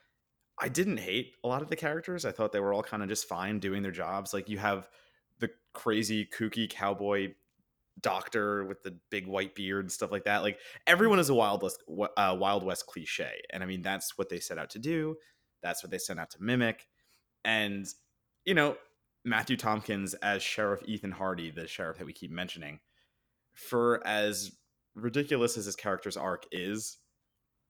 [0.59, 2.25] I didn't hate a lot of the characters.
[2.25, 4.33] I thought they were all kind of just fine doing their jobs.
[4.33, 4.88] Like you have
[5.40, 7.35] the crazy kooky cowboy
[8.01, 10.43] doctor with the big white beard and stuff like that.
[10.43, 11.83] Like everyone is a wild west,
[12.17, 15.17] uh, wild west cliche, and I mean that's what they set out to do.
[15.62, 16.87] That's what they set out to mimic.
[17.45, 17.87] And
[18.45, 18.77] you know,
[19.25, 22.81] Matthew Tompkins as Sheriff Ethan Hardy, the sheriff that we keep mentioning,
[23.55, 24.53] for as
[24.95, 26.99] ridiculous as his character's arc is,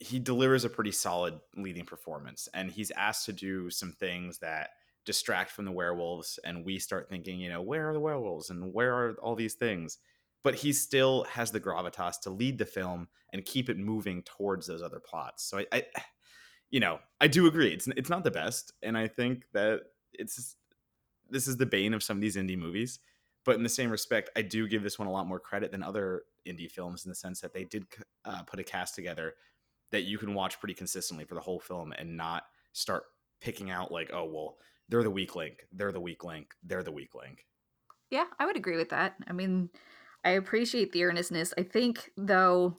[0.01, 4.71] he delivers a pretty solid leading performance and he's asked to do some things that
[5.05, 8.73] distract from the werewolves and we start thinking you know where are the werewolves and
[8.73, 9.99] where are all these things?
[10.43, 14.67] But he still has the gravitas to lead the film and keep it moving towards
[14.67, 15.45] those other plots.
[15.45, 15.85] So i, I
[16.71, 20.57] you know i do agree it's it's not the best and i think that it's
[21.31, 22.99] this is the bane of some of these indie movies.
[23.45, 25.83] But in the same respect i do give this one a lot more credit than
[25.83, 27.87] other indie films in the sense that they did
[28.25, 29.35] uh, put a cast together
[29.95, 33.05] that you can watch pretty consistently for the whole film and not start
[33.41, 34.57] picking out like oh well
[34.89, 37.47] they're the weak link they're the weak link they're the weak link.
[38.11, 39.15] Yeah i would agree with that.
[39.29, 39.71] I mean
[40.25, 41.55] i appreciate the earnestness.
[41.57, 42.77] I think though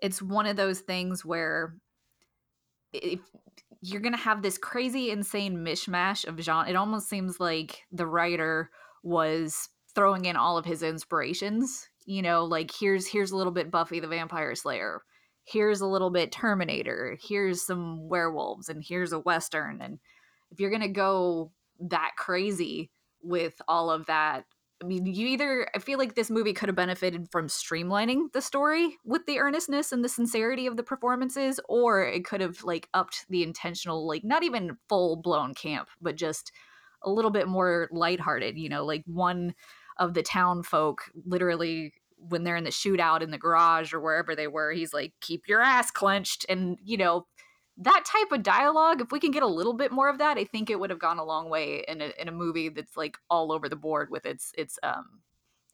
[0.00, 1.74] it's one of those things where
[2.92, 3.18] if
[3.82, 8.70] you're gonna have this crazy insane mishmash of genre it almost seems like the writer
[9.02, 13.72] was throwing in all of his inspirations you know like here's here's a little bit
[13.72, 15.02] buffy the vampire slayer
[15.44, 19.98] here's a little bit terminator here's some werewolves and here's a western and
[20.50, 22.90] if you're going to go that crazy
[23.22, 24.44] with all of that
[24.82, 28.42] I mean, you either I feel like this movie could have benefited from streamlining the
[28.42, 32.88] story with the earnestness and the sincerity of the performances, or it could have like
[32.92, 36.52] upped the intentional, like not even full blown camp, but just
[37.02, 38.58] a little bit more lighthearted.
[38.58, 39.54] You know, like one
[39.98, 41.94] of the town folk literally
[42.28, 45.48] when they're in the shootout in the garage or wherever they were, he's like, "Keep
[45.48, 47.26] your ass clenched," and you know
[47.76, 49.00] that type of dialogue.
[49.00, 50.98] If we can get a little bit more of that, I think it would have
[50.98, 54.10] gone a long way in a in a movie that's like all over the board
[54.10, 55.20] with its its um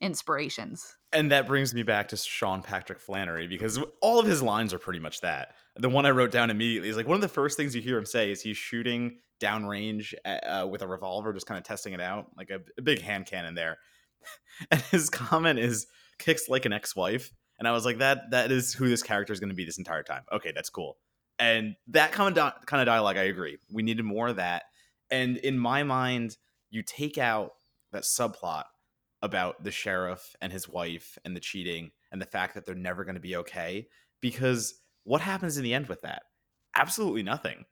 [0.00, 0.96] inspirations.
[1.12, 4.78] And that brings me back to Sean Patrick Flanery because all of his lines are
[4.78, 5.54] pretty much that.
[5.76, 7.98] The one I wrote down immediately is like one of the first things you hear
[7.98, 12.00] him say is he's shooting downrange uh, with a revolver, just kind of testing it
[12.00, 13.78] out, like a, a big hand cannon there.
[14.70, 15.86] And his comment is,
[16.20, 19.40] kicks like an ex-wife and i was like that that is who this character is
[19.40, 20.22] going to be this entire time.
[20.32, 20.96] Okay that's cool.
[21.38, 23.58] And that kind of di- kind of dialogue i agree.
[23.72, 24.64] We needed more of that.
[25.10, 26.36] And in my mind
[26.70, 27.52] you take out
[27.92, 28.64] that subplot
[29.22, 33.04] about the sheriff and his wife and the cheating and the fact that they're never
[33.04, 33.86] going to be okay
[34.20, 36.22] because what happens in the end with that?
[36.74, 37.64] Absolutely nothing.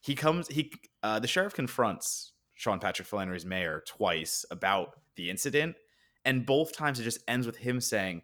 [0.00, 5.74] He comes he uh, the sheriff confronts sean patrick flanery's mayor twice about the incident
[6.24, 8.22] and both times it just ends with him saying,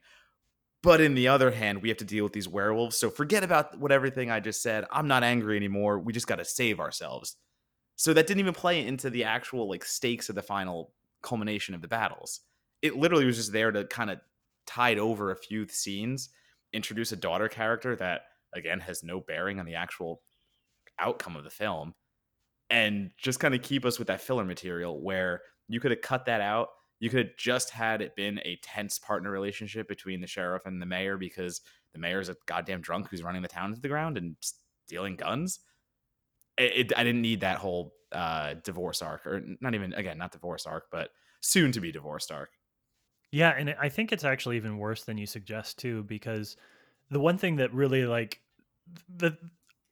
[0.83, 2.97] but in the other hand, we have to deal with these werewolves.
[2.97, 4.85] So forget about what everything I just said.
[4.93, 5.99] I'm not angry anymore.
[5.99, 7.37] We just got to save ourselves.
[7.97, 11.83] So that didn't even play into the actual like stakes of the final culmination of
[11.83, 12.41] the battles.
[12.81, 14.21] It literally was just there to kind of
[14.67, 16.29] tide over a few scenes,
[16.73, 18.23] introduce a daughter character that
[18.55, 20.23] again has no bearing on the actual
[21.01, 21.95] outcome of the film,
[22.71, 26.27] and just kind of keep us with that filler material where you could have cut
[26.27, 26.69] that out
[27.01, 30.83] you could have just had it been a tense partner relationship between the sheriff and
[30.83, 31.61] the mayor because
[31.93, 35.61] the mayor's a goddamn drunk who's running the town to the ground and stealing guns.
[36.57, 40.33] It, it, I didn't need that whole uh, divorce arc, or not even again, not
[40.33, 42.51] divorce arc, but soon to be divorced arc.
[43.31, 46.57] Yeah, and I think it's actually even worse than you suggest too, because
[47.11, 48.41] the one thing that really like
[49.09, 49.39] the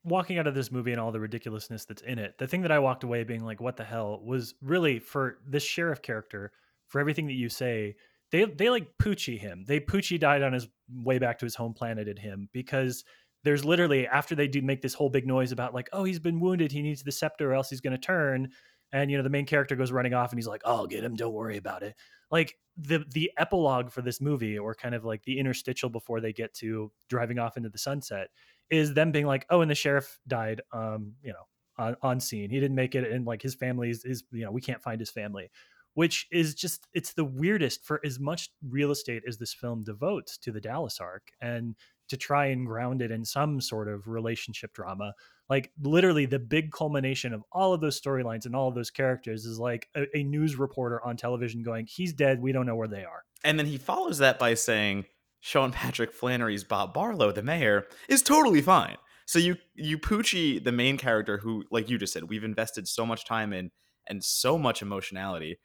[0.04, 2.72] walking out of this movie and all the ridiculousness that's in it, the thing that
[2.72, 6.52] I walked away being like, "What the hell?" was really for this sheriff character
[6.88, 7.96] for everything that you say,
[8.32, 9.64] they they like Poochie him.
[9.66, 13.04] They Poochie died on his way back to his home planet at him because
[13.44, 16.40] there's literally after they do make this whole big noise about like, oh, he's been
[16.40, 18.50] wounded, he needs the scepter or else he's gonna turn.
[18.92, 21.04] And you know, the main character goes running off and he's like, oh, I'll get
[21.04, 21.94] him, don't worry about it.
[22.30, 26.32] Like the the epilogue for this movie, or kind of like the interstitial before they
[26.32, 28.28] get to driving off into the sunset,
[28.70, 31.44] is them being like, oh, and the sheriff died, um, you know,
[31.78, 32.50] on, on scene.
[32.50, 35.00] He didn't make it, and like his family is, is, you know, we can't find
[35.00, 35.50] his family
[35.96, 40.36] which is just it's the weirdest for as much real estate as this film devotes
[40.36, 41.74] to the Dallas arc and
[42.10, 45.14] to try and ground it in some sort of relationship drama.
[45.48, 49.46] Like literally the big culmination of all of those storylines and all of those characters
[49.46, 52.88] is like a, a, news reporter on television going, He's dead, we don't know where
[52.88, 53.24] they are.
[53.42, 55.06] And then he follows that by saying
[55.40, 58.96] Sean Patrick Flanery's Bob Barlow, the mayor, is totally fine.
[59.24, 63.06] So you you Poochie, the main character who, like you just said, we've invested so
[63.06, 63.70] much time in
[64.06, 65.58] and so much emotionality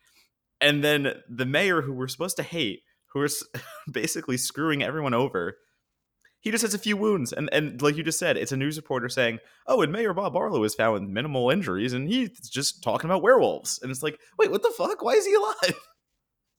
[0.62, 2.82] and then the mayor who we're supposed to hate
[3.14, 3.46] who is
[3.92, 5.58] basically screwing everyone over
[6.42, 7.32] he just has a few wounds.
[7.32, 10.34] And and like you just said it's a news reporter saying oh and mayor bob
[10.34, 13.80] barlow is found with minimal injuries and he's just talking about werewolves.
[13.82, 15.02] And it's like wait what the fuck?
[15.02, 15.80] Why is he alive?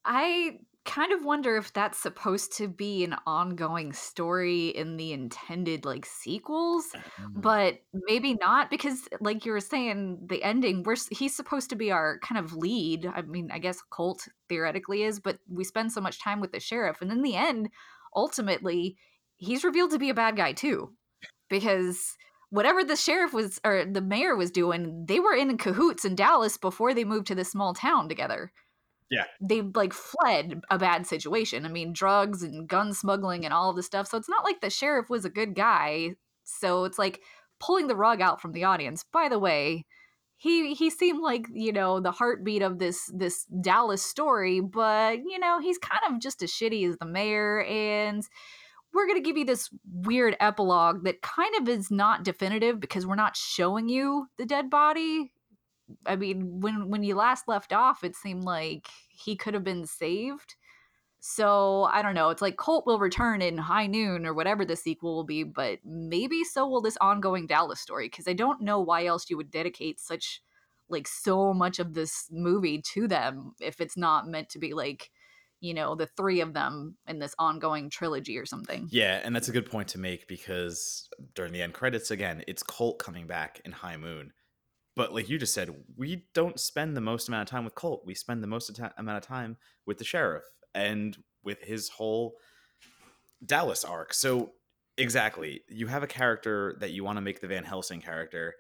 [0.05, 5.85] I kind of wonder if that's supposed to be an ongoing story in the intended
[5.85, 7.41] like sequels mm-hmm.
[7.41, 11.93] but maybe not because like you were saying the ending we're he's supposed to be
[11.93, 16.01] our kind of lead i mean i guess Colt theoretically is but we spend so
[16.01, 17.69] much time with the sheriff and in the end
[18.17, 18.97] ultimately
[19.37, 20.93] he's revealed to be a bad guy too
[21.49, 22.17] because
[22.51, 26.57] whatever the sheriff was or the mayor was doing they were in cahoots in dallas
[26.57, 28.53] before they moved to this small town together
[29.13, 29.25] Yeah.
[29.43, 31.67] they like fled a bad situation.
[31.67, 34.09] I mean drugs and gun smuggling and all of this stuff.
[34.09, 36.15] So it's not like the sheriff was a good guy.
[36.45, 37.21] So it's like
[37.61, 39.05] pulling the rug out from the audience.
[39.13, 39.85] By the way
[40.39, 45.39] he he seemed like you know the heartbeat of this this dallas story but you
[45.39, 47.63] know he's kind of just as shitty as the mayor.
[47.65, 48.27] And
[48.93, 53.15] we're to give you this weird epilogue that kind of is not definitive because we're
[53.15, 55.33] not showing you the dead body.
[56.07, 59.87] I mean, when when you last left off, it seemed like he could have been
[59.87, 60.57] saved.
[61.21, 62.31] So I don't know.
[62.31, 65.79] It's like Colt will return in High Noon or whatever the sequel will be, but
[65.85, 69.51] maybe so will this ongoing Dallas story because I don't know why else you would
[69.51, 70.43] dedicate such
[70.89, 75.11] like so much of this movie to them if it's not meant to be like
[75.61, 79.49] you know the three of them in this ongoing trilogy or something Yeah, and that's
[79.49, 83.61] a good point to make because during the end credits, again, it's Colt coming back
[83.65, 84.33] in High Moon.
[84.95, 88.03] But like you just said, we don't spend the most amount of time with Colt.
[88.05, 92.35] We spend the most amount of time with the sheriff and with his whole
[93.45, 94.13] Dallas arc.
[94.15, 94.53] So
[94.99, 98.55] exactly, you have a character that you want to make the Van Helsing character.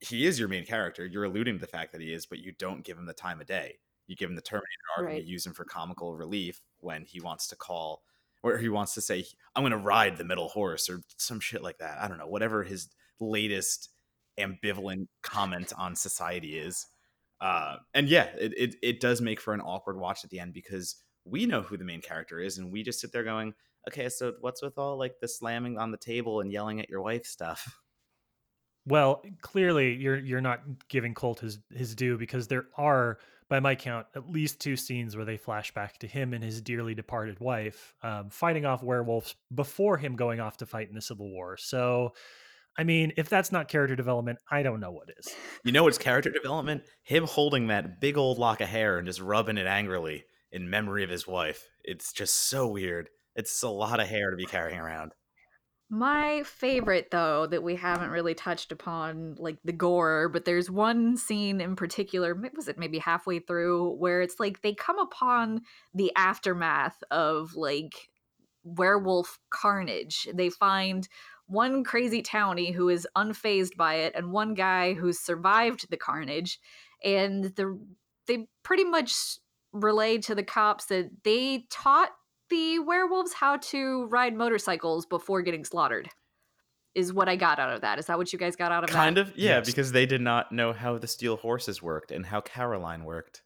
[0.00, 1.04] He is your main character.
[1.04, 3.40] You're alluding to the fact that he is, but you don't give him the time
[3.40, 3.78] of day.
[4.06, 5.24] You give him the Terminator arc and Right.
[5.24, 8.02] you use him for comical relief when he wants to call
[8.42, 9.24] or he wants to say
[9.54, 12.26] i'm going to ride the middle horse or some shit like that i don't know
[12.26, 12.88] whatever his
[13.20, 13.90] latest
[14.38, 16.86] ambivalent comment on society is
[17.40, 20.52] uh, and yeah it, it, it does make for an awkward watch at the end
[20.52, 23.52] because we know who the main character is and we just sit there going
[23.88, 27.02] okay so what's with all like the slamming on the table and yelling at your
[27.02, 27.78] wife stuff
[28.86, 33.18] Well, clearly you're you're not giving Colt his his due because there are,
[33.48, 36.60] by my count, at least two scenes where they flash back to him and his
[36.60, 41.00] dearly departed wife um, fighting off werewolves before him going off to fight in the
[41.00, 41.56] Civil War.
[41.56, 42.14] So,
[42.78, 45.28] I mean, if that's not character development, I don't know what is.
[45.64, 49.20] you know it's character development him holding that big old lock of hair and just
[49.20, 54.00] rubbing it angrily in memory of his wife it's just so weird it's a lot
[54.00, 55.12] of hair to be carrying around
[55.90, 61.18] My favorite, though, that we haven't really touched upon, like the gore, but there's one
[61.18, 65.60] scene in particular, m- was it maybe halfway through, where it's like they come upon
[65.92, 68.08] the aftermath of like
[68.64, 70.28] werewolf carnage.
[70.32, 71.06] They find
[71.46, 76.58] one crazy townie who is unfazed by it, and one guy who's survived the carnage,
[77.04, 77.78] and the
[78.26, 79.12] they pretty much
[79.72, 82.10] relay to the cops that they taught
[82.50, 86.08] the werewolves how to ride motorcycles before getting slaughtered.
[86.94, 87.98] Is what I got out of that.
[87.98, 88.96] Is that what you guys got out of that?
[88.96, 89.66] kind of yeah Yes.
[89.66, 93.40] because they did not know how the steel horses worked and how caroline worked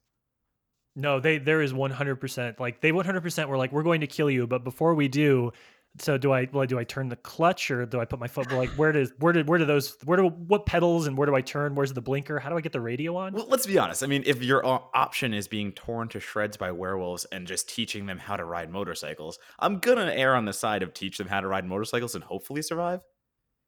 [0.96, 4.46] No, they there is 100% like they 100% were like we're going to kill you,
[4.48, 5.52] but before we do,
[5.98, 8.50] so do I well do I turn the clutch or do I put my foot
[8.52, 11.34] like where does where did where do those where do what pedals and where do
[11.34, 11.74] I turn?
[11.74, 12.38] Where's the blinker?
[12.38, 13.32] How do I get the radio on?
[13.32, 16.70] well let's be honest i mean if your option is being torn to shreds by
[16.70, 20.82] werewolves and just teaching them how to ride motorcycles i'm gonna err on the side
[20.82, 23.00] of teach them how to ride motorcycles and hopefully survive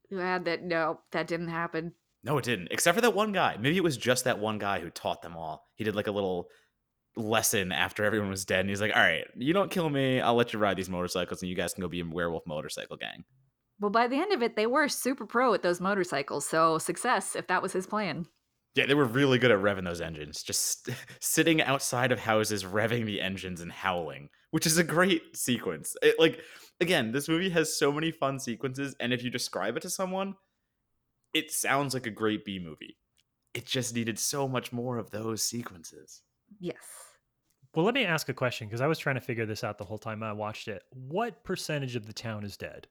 [0.09, 1.93] Yeah, that no, that didn't happen.
[2.23, 4.79] no it didn't except for that one guy maybe it was just that one guy
[4.79, 6.49] who taught them all he did like a little
[7.15, 10.35] lesson after everyone was dead and he's like all right you don't kill me i'll
[10.35, 13.25] let you ride these motorcycles and you guys can go be a werewolf motorcycle gang
[13.79, 17.35] Well, by the end of it, they were super pro at those motorcycles, so success
[17.35, 18.27] if that was his plan.
[18.75, 20.43] Yeah, they were really good at revving those engines.
[20.43, 20.89] Just
[21.21, 25.95] sitting outside of houses, revving the engines and howling, which is a great sequence.
[26.01, 26.41] It, like,
[26.79, 30.35] again, this movie has so many fun sequences, and if you describe it to someone,
[31.33, 32.97] it sounds like a great B movie.
[33.53, 36.21] It just needed so much more of those sequences.
[36.59, 36.77] Yes.
[37.75, 39.85] Well, let me ask a question because I was trying to figure this out the
[39.85, 40.83] whole time I watched it.
[40.91, 42.87] What percentage of the town is dead?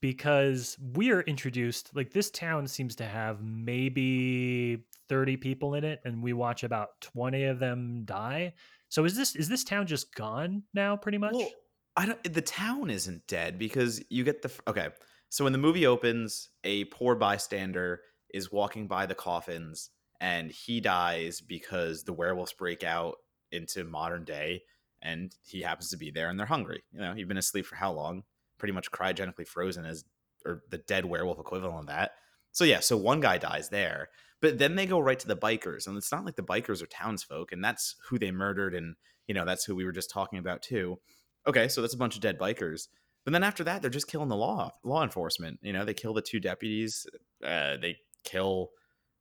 [0.00, 6.00] Because we are introduced, like this town seems to have maybe 30 people in it,
[6.04, 8.52] and we watch about 20 of them die.
[8.88, 11.34] So is this is this town just gone now, pretty much?
[11.34, 11.50] Well,
[11.96, 12.22] I don't.
[12.34, 14.50] The town isn't dead because you get the.
[14.68, 14.88] Okay,
[15.28, 18.02] so when the movie opens, a poor bystander
[18.34, 19.90] is walking by the coffins,
[20.20, 23.16] and he dies because the werewolves break out
[23.52, 24.62] into modern day,
[25.02, 26.82] and he happens to be there, and they're hungry.
[26.92, 28.24] You know, he'd been asleep for how long?
[28.58, 30.04] Pretty much cryogenically frozen as,
[30.44, 32.12] or the dead werewolf equivalent of that.
[32.52, 34.08] So yeah, so one guy dies there,
[34.40, 36.86] but then they go right to the bikers, and it's not like the bikers are
[36.86, 38.96] townsfolk, and that's who they murdered, and
[39.26, 40.98] you know that's who we were just talking about too.
[41.46, 42.88] Okay, so that's a bunch of dead bikers.
[43.24, 45.58] But then after that, they're just killing the law law enforcement.
[45.60, 47.06] You know, they kill the two deputies.
[47.44, 48.70] Uh, they kill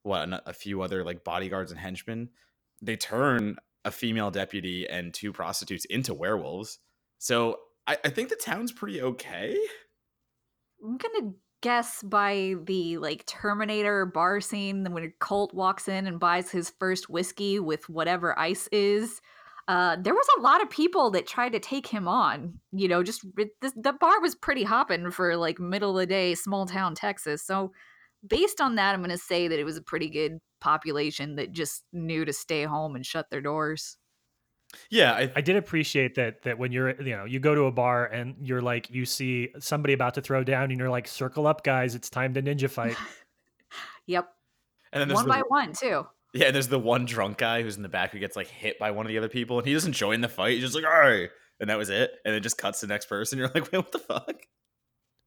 [0.05, 2.29] what a few other like bodyguards and henchmen.
[2.81, 6.79] They turn a female deputy and two prostitutes into werewolves.
[7.17, 9.57] So I, I think the town's pretty okay.
[10.83, 16.19] I'm gonna guess by the like Terminator bar scene when a Colt walks in and
[16.19, 19.21] buys his first whiskey with whatever ice is.
[19.67, 22.59] Uh, there was a lot of people that tried to take him on.
[22.71, 23.25] You know, just
[23.61, 27.41] this, the bar was pretty hopping for like middle of the day, small town Texas.
[27.41, 27.71] So,
[28.27, 31.51] based on that, I'm going to say that it was a pretty good population that
[31.51, 33.97] just knew to stay home and shut their doors.
[34.89, 37.71] Yeah, I, I did appreciate that that when you're you know you go to a
[37.71, 41.47] bar and you're like you see somebody about to throw down and you're like circle
[41.47, 42.97] up guys it's time to ninja fight.
[44.07, 44.27] yep.
[44.91, 46.05] and then there's One the, by one too.
[46.33, 48.91] yeah, there's the one drunk guy who's in the back who gets like hit by
[48.91, 50.53] one of the other people, and he doesn't join the fight.
[50.53, 52.11] He's just like, all right, and that was it.
[52.25, 53.37] And it just cuts to the next person.
[53.39, 54.41] You're like, wait, what the fuck?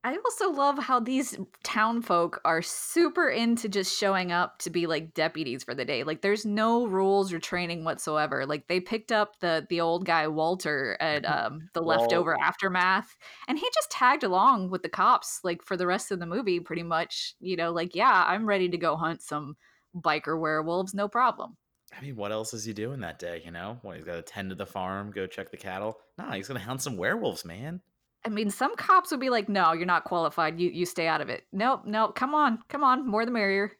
[0.08, 4.86] I also love how these town folk are super into just showing up to be
[4.86, 6.02] like deputies for the day.
[6.02, 8.46] Like there's no rules or training whatsoever.
[8.46, 12.00] Like they picked up the the old guy Walter at um the Walt.
[12.00, 16.20] leftover aftermath and he just tagged along with the cops like for the rest of
[16.20, 17.34] the movie pretty much.
[17.38, 19.56] You know, like yeah, I'm ready to go hunt some
[19.94, 21.58] biker werewolves, no problem.
[21.94, 23.42] I mean, what else is he doing that day?
[23.44, 25.98] You know, what he's got to tend to the farm, go check the cattle.
[26.16, 27.82] Nah, he's gonna hunt some werewolves, man.
[28.24, 30.60] I mean, some cops would be like, "No, you're not qualified.
[30.60, 32.14] You you stay out of it." Nope, nope.
[32.14, 33.06] Come on, come on.
[33.06, 33.72] More the merrier.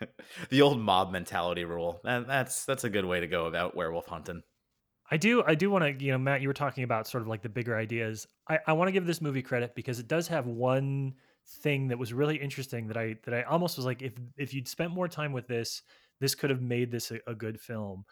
[0.50, 2.00] the old mob mentality rule.
[2.04, 4.42] That, that's that's a good way to go about werewolf hunting.
[5.10, 7.28] I do I do want to you know Matt you were talking about sort of
[7.28, 8.26] like the bigger ideas.
[8.48, 11.14] I, I want to give this movie credit because it does have one
[11.62, 14.68] thing that was really interesting that I that I almost was like if if you'd
[14.68, 15.82] spent more time with this
[16.20, 18.04] this could have made this a, a good film.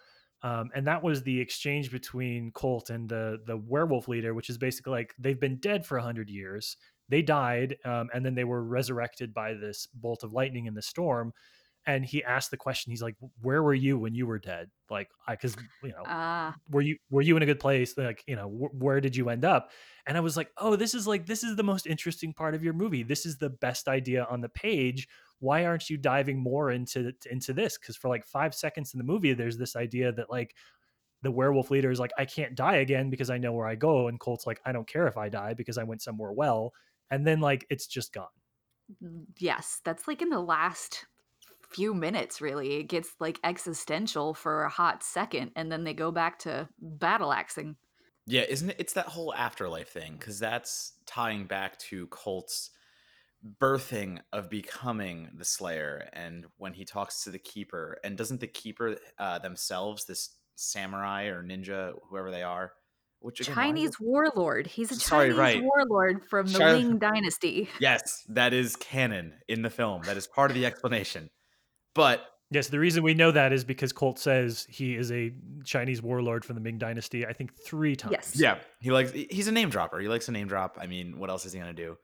[0.44, 4.58] Um, and that was the exchange between Colt and the the werewolf leader, which is
[4.58, 6.76] basically like they've been dead for hundred years.
[7.08, 10.82] They died, um, and then they were resurrected by this bolt of lightning in the
[10.82, 11.32] storm.
[11.86, 12.90] And he asked the question.
[12.90, 14.70] He's like, "Where were you when you were dead?
[14.90, 17.96] Like, I because you know, Ah, were you were you in a good place?
[17.98, 19.70] Like, you know, wh- where did you end up?"
[20.06, 22.64] And I was like, "Oh, this is like this is the most interesting part of
[22.64, 23.02] your movie.
[23.02, 25.08] This is the best idea on the page.
[25.40, 27.78] Why aren't you diving more into into this?
[27.78, 30.56] Because for like five seconds in the movie, there's this idea that like
[31.22, 34.08] the werewolf leader is like, I can't die again because I know where I go,
[34.08, 36.74] and Colt's like, I don't care if I die because I went somewhere well.
[37.10, 38.28] And then like it's just gone.
[39.02, 41.06] mm, yes, that's like in the last
[41.74, 42.40] few minutes.
[42.40, 46.68] Really, it gets like existential for a hot second, and then they go back to
[46.80, 47.76] battle axing.
[48.26, 48.76] Yeah, isn't it?
[48.78, 52.70] It's that whole afterlife thing because that's tying back to Colt's
[53.60, 58.46] birthing of becoming the Slayer, and when he talks to the Keeper, and doesn't the
[58.46, 62.72] Keeper uh, themselves, this samurai or ninja, whoever they are,
[63.20, 64.66] which again, Chinese warlord.
[64.66, 65.62] He's a Sorry, Chinese right.
[65.62, 67.68] warlord from the China- Ming Dynasty.
[67.80, 70.02] Yes, that is canon in the film.
[70.02, 71.30] That is part of the explanation.
[71.94, 75.32] But Yes, the reason we know that is because Colt says he is a
[75.64, 77.26] Chinese warlord from the Ming Dynasty.
[77.26, 78.12] I think three times.
[78.12, 78.36] Yes.
[78.36, 79.10] Yeah, he likes.
[79.12, 79.98] He's a name dropper.
[79.98, 80.78] He likes a name drop.
[80.80, 81.96] I mean, what else is he gonna do?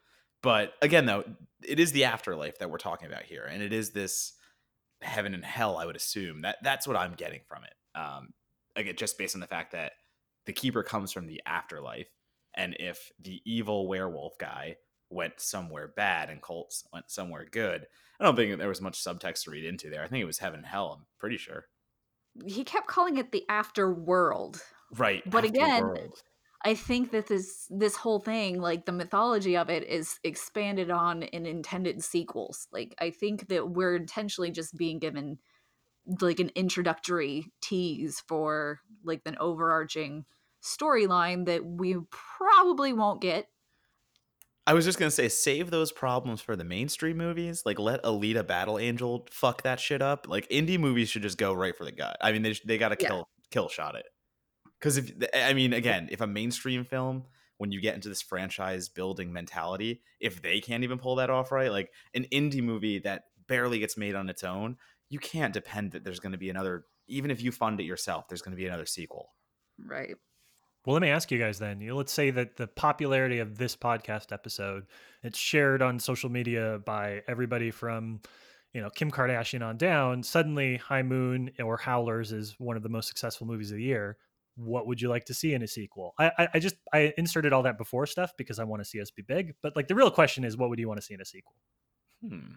[0.42, 1.24] But again, though,
[1.62, 4.32] it is the afterlife that we're talking about here, and it is this
[5.02, 5.76] heaven and hell.
[5.76, 7.98] I would assume that that's what I'm getting from it.
[7.98, 8.30] Um,
[8.74, 9.92] again, just based on the fact that
[10.46, 12.08] the keeper comes from the afterlife,
[12.54, 14.76] and if the evil werewolf guy
[15.10, 17.86] went somewhere bad and Colts went somewhere good,
[18.20, 20.02] I don't think there was much subtext to read into there.
[20.02, 20.98] I think it was heaven and hell.
[20.98, 21.66] I'm pretty sure.
[22.46, 24.60] He kept calling it the afterworld.
[24.96, 26.22] Right, But again, afterworld.
[26.62, 31.22] I think that this this whole thing, like the mythology of it, is expanded on
[31.22, 32.68] in intended sequels.
[32.70, 35.38] Like I think that we're intentionally just being given
[36.20, 40.26] like an introductory tease for like an overarching
[40.62, 43.46] storyline that we probably won't get.
[44.66, 47.62] I was just gonna say, save those problems for the mainstream movies.
[47.64, 50.26] Like, let Alita Battle Angel fuck that shit up.
[50.28, 52.16] Like, indie movies should just go right for the gut.
[52.20, 53.08] I mean, they they gotta Yeah.
[53.08, 54.06] kill kill shot it.
[54.78, 57.24] Because if I mean, again, if a mainstream film,
[57.58, 61.52] when you get into this franchise building mentality, if they can't even pull that off
[61.52, 64.76] right, like an indie movie that barely gets made on its own,
[65.10, 66.86] you can't depend that there's going to be another.
[67.08, 69.34] Even if you fund it yourself, there's going to be another sequel.
[69.78, 70.14] Right.
[70.84, 71.80] Well, let me ask you guys then.
[71.80, 74.86] You know, let's say that the popularity of this podcast episode,
[75.22, 78.20] it's shared on social media by everybody from,
[78.72, 80.22] you know, Kim Kardashian on down.
[80.22, 84.16] Suddenly, High Moon or Howlers is one of the most successful movies of the year.
[84.56, 86.14] What would you like to see in a sequel?
[86.18, 89.02] I, I, I just I inserted all that before stuff because I want to see
[89.02, 89.54] us be big.
[89.62, 91.54] But like the real question is, what would you want to see in a sequel?
[92.26, 92.54] Hmm.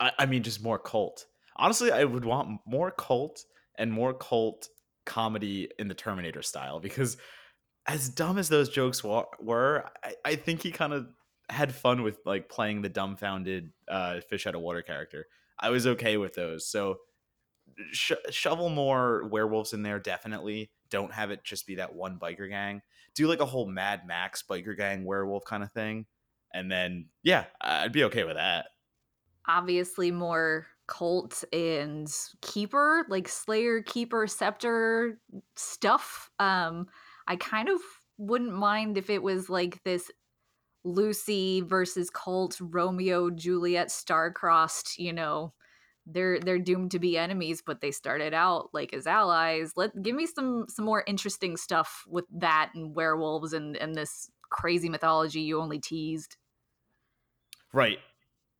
[0.00, 1.26] I, I mean, just more Colt.
[1.56, 3.44] Honestly, I would want more Colt
[3.76, 4.68] and more Colt
[5.04, 7.16] comedy in the Terminator style because,
[7.86, 11.06] as dumb as those jokes wa- were, I, I think he kind of
[11.50, 15.26] had fun with like playing the dumbfounded uh, fish out of water character.
[15.58, 16.66] I was okay with those.
[16.66, 16.98] So
[17.92, 19.98] sh- shovel more werewolves in there.
[19.98, 22.82] Definitely don't have it just be that one biker gang.
[23.14, 26.06] Do like a whole Mad Max biker gang werewolf kind of thing,
[26.52, 28.66] and then yeah, I'd be okay with that.
[29.46, 32.08] Obviously, more Colt and
[32.42, 35.18] keeper, like Slayer, Keeper, Scepter
[35.56, 36.30] stuff.
[36.38, 36.88] Um,
[37.26, 37.80] I kind of
[38.18, 40.10] wouldn't mind if it was like this
[40.84, 45.54] Lucy versus Colt Romeo, Juliet, star-crossed, you know,
[46.06, 49.72] they're they're doomed to be enemies, but they started out like as allies.
[49.76, 54.30] Let give me some some more interesting stuff with that and werewolves and and this
[54.50, 56.36] crazy mythology you only teased.
[57.72, 57.98] Right.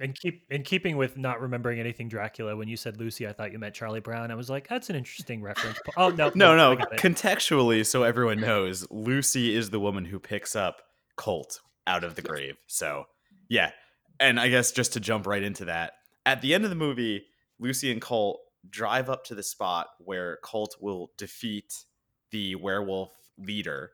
[0.01, 3.53] And keep in keeping with not remembering anything Dracula, when you said Lucy, I thought
[3.53, 4.30] you meant Charlie Brown.
[4.30, 5.78] I was like, that's an interesting reference.
[5.97, 6.74] Oh no, no, no.
[6.74, 6.84] no.
[6.97, 10.82] Contextually, so everyone knows, Lucy is the woman who picks up
[11.16, 12.57] Colt out of the grave.
[12.66, 13.05] So
[13.49, 13.70] yeah.
[14.18, 15.92] And I guess just to jump right into that,
[16.26, 17.24] at the end of the movie,
[17.59, 21.84] Lucy and Colt drive up to the spot where Colt will defeat
[22.30, 23.92] the werewolf leader.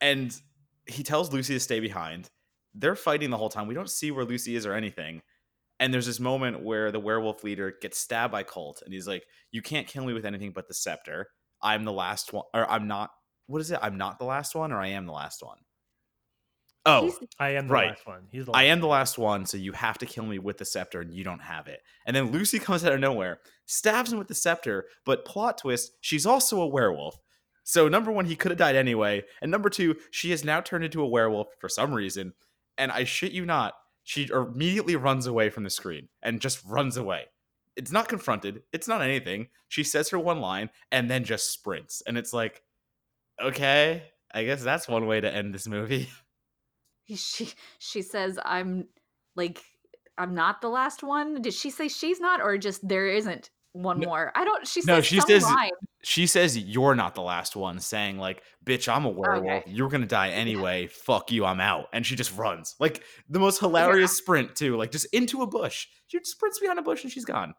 [0.00, 0.34] And
[0.86, 2.30] he tells Lucy to stay behind.
[2.74, 3.66] They're fighting the whole time.
[3.66, 5.22] We don't see where Lucy is or anything.
[5.80, 9.24] And there's this moment where the werewolf leader gets stabbed by Colt and he's like,
[9.50, 11.28] You can't kill me with anything but the scepter.
[11.60, 13.10] I'm the last one, or I'm not.
[13.46, 13.78] What is it?
[13.82, 15.58] I'm not the last one, or I am the last one.
[16.86, 17.88] Oh, He's, I am the right.
[17.88, 18.26] last one.
[18.30, 20.66] He's the I am the last one, so you have to kill me with the
[20.66, 21.80] scepter, and you don't have it.
[22.06, 25.92] And then Lucy comes out of nowhere, stabs him with the scepter, but plot twist,
[26.02, 27.18] she's also a werewolf.
[27.64, 30.84] So number one, he could have died anyway, and number two, she has now turned
[30.84, 32.34] into a werewolf for some reason.
[32.78, 36.96] And I shit you not, she immediately runs away from the screen and just runs
[36.96, 37.24] away.
[37.76, 38.62] It's not confronted.
[38.72, 39.48] It's not anything.
[39.68, 42.62] She says her one line and then just sprints, and it's like,
[43.42, 46.08] okay, I guess that's one way to end this movie.
[47.14, 48.86] she she says i'm
[49.36, 49.62] like
[50.16, 54.00] i'm not the last one did she say she's not or just there isn't one
[54.00, 54.32] No- more.
[54.34, 55.70] I don't she no, she says- line.
[56.02, 59.62] she says you're not the last one saying like bitch i'm a werewolf.
[59.64, 59.70] Okay.
[59.70, 60.86] you're gonna die anyway.
[60.86, 61.86] Fuck you i'm out.
[61.92, 62.74] And she just runs.
[62.80, 65.88] Like the most hilarious sprint too like just into a bush.
[66.06, 67.52] She just sprints behind a bush and she's gone.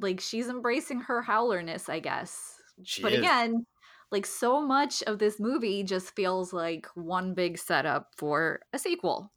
[0.00, 2.54] Like she's embracing her howlerness i guess.
[2.84, 3.18] She but is.
[3.18, 3.66] again
[4.12, 9.32] like so much of this movie just feels like one big setup for a sequel.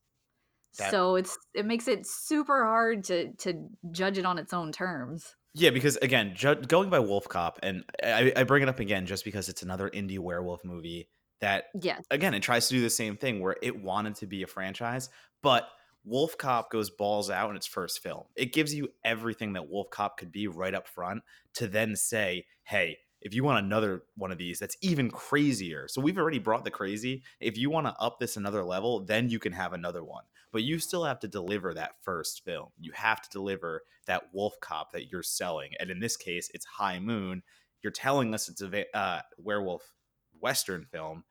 [0.78, 4.72] That- so it's it makes it super hard to to judge it on its own
[4.72, 9.06] terms yeah because again ju- going by WolfCop and I, I bring it up again
[9.06, 11.10] just because it's another indie werewolf movie
[11.42, 14.44] that yes again, it tries to do the same thing where it wanted to be
[14.44, 15.10] a franchise,
[15.44, 15.68] but
[16.10, 18.24] WolfCop goes balls out in its first film.
[18.36, 21.22] It gives you everything that WolfCop could be right up front
[21.56, 25.88] to then say, hey, if you want another one of these that's even crazier.
[25.88, 27.24] So we've already brought the crazy.
[27.40, 30.24] If you want to up this another level, then you can have another one.
[30.52, 32.70] But you still have to deliver that first film.
[32.80, 35.72] You have to deliver that WolfCop that you're selling.
[35.80, 37.44] And in this case, it's High Moon.
[37.82, 39.94] You're telling us it's a uh, werewolf
[40.40, 41.24] Western film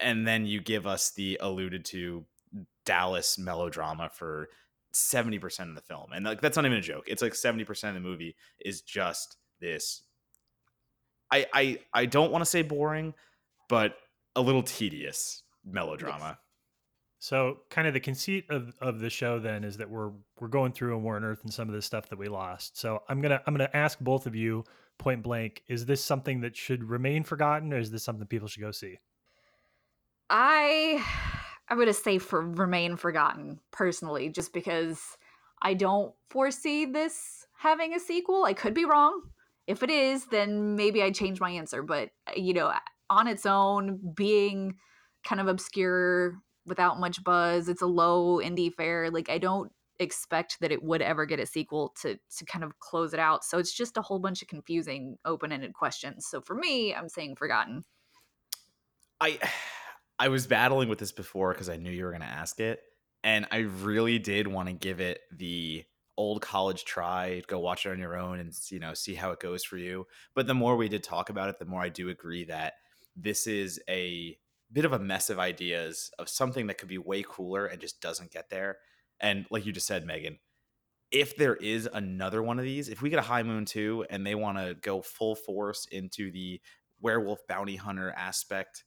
[0.00, 2.24] and then you give us the alluded to
[2.84, 4.48] Dallas melodrama for
[4.94, 6.12] 70% of the film.
[6.12, 7.04] And like that's not even a joke.
[7.06, 10.02] It's like 70% of the movie is just this
[11.30, 13.12] I I I don't want to say boring,
[13.68, 13.96] but
[14.34, 16.38] a little tedious melodrama.
[17.20, 20.72] So, kind of the conceit of, of the show then is that we're we're going
[20.72, 22.78] through and we're unearthing some of the stuff that we lost.
[22.78, 24.64] So, I'm gonna I'm gonna ask both of you
[24.98, 28.60] point blank: Is this something that should remain forgotten, or is this something people should
[28.60, 28.98] go see?
[30.30, 31.04] I
[31.68, 35.16] I'm gonna say for remain forgotten personally, just because
[35.60, 38.44] I don't foresee this having a sequel.
[38.44, 39.22] I could be wrong.
[39.66, 41.82] If it is, then maybe I change my answer.
[41.82, 42.72] But uh, you know,
[43.10, 44.76] on its own, being
[45.24, 46.38] kind of obscure
[46.68, 49.10] without much buzz, it's a low indie fare.
[49.10, 52.78] Like I don't expect that it would ever get a sequel to to kind of
[52.78, 53.44] close it out.
[53.44, 56.26] So it's just a whole bunch of confusing open-ended questions.
[56.26, 57.84] So for me, I'm saying forgotten.
[59.20, 59.38] I
[60.20, 62.82] I was battling with this before because I knew you were going to ask it,
[63.22, 65.84] and I really did want to give it the
[66.16, 67.42] old college try.
[67.46, 70.06] Go watch it on your own and you know see how it goes for you.
[70.34, 72.74] But the more we did talk about it, the more I do agree that
[73.16, 74.36] this is a
[74.72, 78.00] bit of a mess of ideas of something that could be way cooler and just
[78.00, 78.78] doesn't get there.
[79.20, 80.38] And like you just said, Meagan,
[81.10, 84.26] if there is another one of these, if we get a High Moon 2 and
[84.26, 86.60] they want to go full force into the
[87.00, 88.84] werewolf bounty hunter aspect,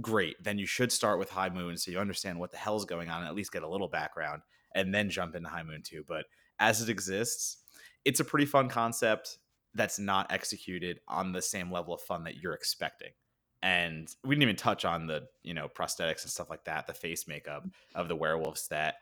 [0.00, 0.36] great.
[0.42, 3.20] Then you should start with High Moon so you understand what the hell's going on
[3.20, 4.42] and at least get a little background
[4.74, 6.04] and then jump into High Moon 2.
[6.06, 6.24] But
[6.58, 7.58] as it exists,
[8.04, 9.38] it's a pretty fun concept
[9.74, 13.10] that's not executed on the same level of fun that you're expecting.
[13.64, 16.92] And we didn't even touch on the, you know, prosthetics and stuff like that, the
[16.92, 18.96] face makeup of the werewolves that,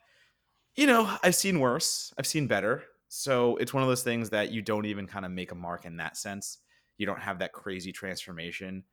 [0.77, 2.85] you know, I've seen worse, I've seen better.
[3.09, 5.85] So it's one of those things that you don't even kind of make a mark
[5.85, 6.59] in that sense.
[6.97, 8.85] You don't have that crazy transformation.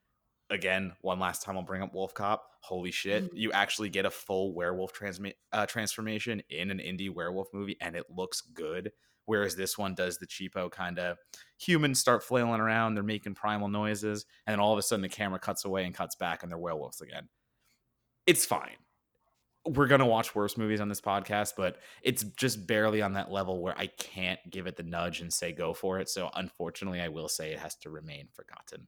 [0.49, 2.39] Again, one last time I'll bring up WolfCop.
[2.61, 3.25] Holy shit.
[3.25, 3.29] Mhm.
[3.37, 7.95] You actually get a full werewolf transmi- uh, transformation in an indie werewolf movie and
[7.95, 8.91] it looks good.
[9.29, 11.19] Whereas this one does the cheapo kind of
[11.59, 15.09] humans start flailing around, they're making primal noises, and then all of a sudden the
[15.09, 17.29] camera cuts away and cuts back and they're werewolves again.
[18.25, 18.77] It's fine
[19.65, 23.61] we're gonna watch worse movies on this podcast, but it's just barely on that level
[23.61, 26.09] where I can't give it the nudge and say go for it.
[26.09, 28.87] So unfortunately, I will say it has to remain forgotten.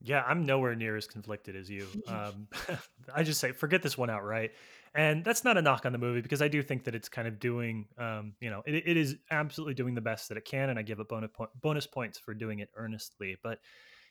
[0.00, 1.86] Yeah, I'm nowhere near as conflicted as you.
[2.08, 2.48] Um,
[3.14, 4.52] I just say forget this one outright,
[4.98, 7.28] and that's not a knock on the movie because I do think that it's kind
[7.28, 10.70] of doing, um, you know, it, it is absolutely doing the best that it can,
[10.70, 13.36] and I give it bonus po- bonus points for doing it earnestly.
[13.40, 13.60] But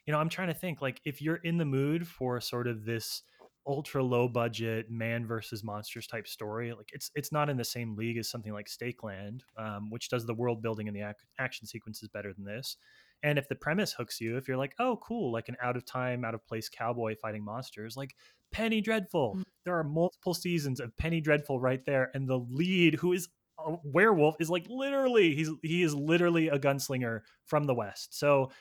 [0.05, 2.85] you know, I'm trying to think like if you're in the mood for sort of
[2.85, 3.23] this
[3.67, 7.97] ultra low budget man versus monsters type story, like it's it's not in the same
[7.97, 11.17] league as something like Stake Land, um, which does the world building and the ac-
[11.38, 12.77] action sequences better than this.
[13.23, 15.85] And if the premise hooks you, if you're like, oh, cool, like an out of
[15.85, 18.15] time, out of place cowboy fighting monsters, like
[18.51, 19.43] Penny Dreadful, Mm.
[19.65, 22.09] there are multiple seasons of Penny Dreadful right there.
[22.13, 23.27] And the lead, who is
[23.59, 28.17] a werewolf, is like literally, he's he is literally a gunslinger from the West.
[28.17, 28.51] So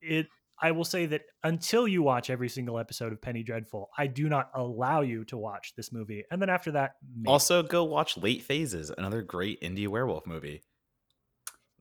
[0.00, 0.26] it
[0.62, 4.28] I will say that until you watch every single episode of Penny Dreadful, I do
[4.28, 6.22] not allow you to watch this movie.
[6.30, 7.28] And then after that, maybe.
[7.30, 10.62] Also, go watch Late Phases, another great indie werewolf movie.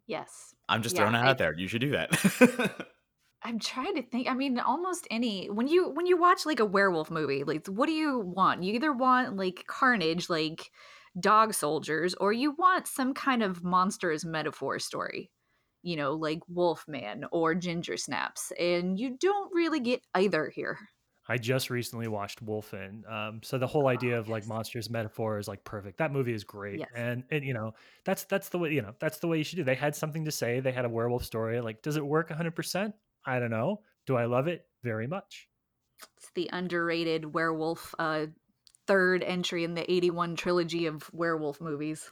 [0.07, 0.55] Yes.
[0.69, 1.53] I'm just Yeah, throwing it I- out there.
[1.57, 2.87] You should do that.
[3.41, 4.27] I'm trying to think.
[4.27, 7.85] I mean, almost any when you when you watch like a werewolf movie, like what
[7.87, 8.63] do you want?
[8.63, 10.71] You either want like carnage, like
[11.19, 15.31] dog soldiers, or you want some kind of monsters metaphor story.
[15.81, 20.77] You know, like Wolfman or Ginger Snaps, and you don't really get either here.
[21.27, 23.09] I just recently watched Wolfen.
[23.09, 25.99] Um, so the whole idea of like monsters metaphor is like perfect.
[25.99, 26.89] That movie is great, Yes.
[26.95, 27.73] and and you know
[28.03, 29.63] that's that's the way you know that's the way you should do.
[29.63, 30.59] They had something to say.
[30.59, 31.61] They had a werewolf story.
[31.61, 32.55] Like, does it work 100?
[32.55, 32.95] percent
[33.25, 33.81] I don't know.
[34.05, 34.65] Do I love it?
[34.83, 35.47] Very much.
[36.17, 38.27] It's the underrated werewolf uh,
[38.87, 42.09] third entry in the 81 trilogy of werewolf movies,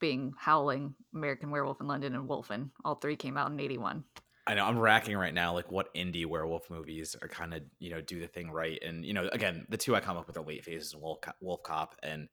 [0.00, 2.70] being Howling, American Werewolf in London, and Wolfen.
[2.84, 4.04] All three came out in 81.
[4.46, 7.90] I know I'm racking right now, like what indie werewolf movies are kind of you
[7.90, 10.36] know do the thing right, and you know again the two I come up with
[10.36, 12.28] are Late Phases and Wolf, WolfCop, and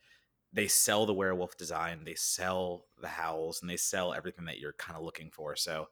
[0.54, 4.74] they sell the werewolf design, they sell the howls, and they sell everything that you're
[4.74, 5.56] kind of looking for.
[5.56, 5.88] So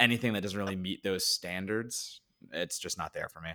[0.00, 2.20] anything that doesn't really meet those standards,
[2.52, 3.50] it's just not there for me.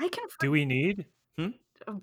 [0.00, 1.06] I can Do we need?
[1.38, 1.48] Hmm?
[1.86, 2.02] Oh.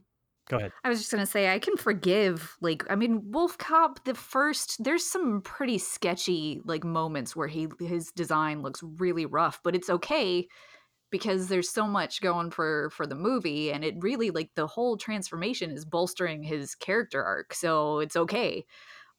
[0.49, 0.73] Go ahead.
[0.83, 5.05] I was just gonna say I can forgive like I mean WolfCop the first there's
[5.05, 10.47] some pretty sketchy like moments where he his design looks really rough but it's okay
[11.11, 14.97] because there's so much going for for the movie and it really like the whole
[14.97, 18.65] transformation is bolstering his character arc so it's okay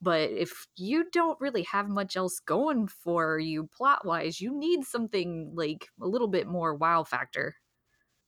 [0.04, 4.84] but if you don't really have much else going for you plot wise you need
[4.84, 7.54] something like a little bit more wow factor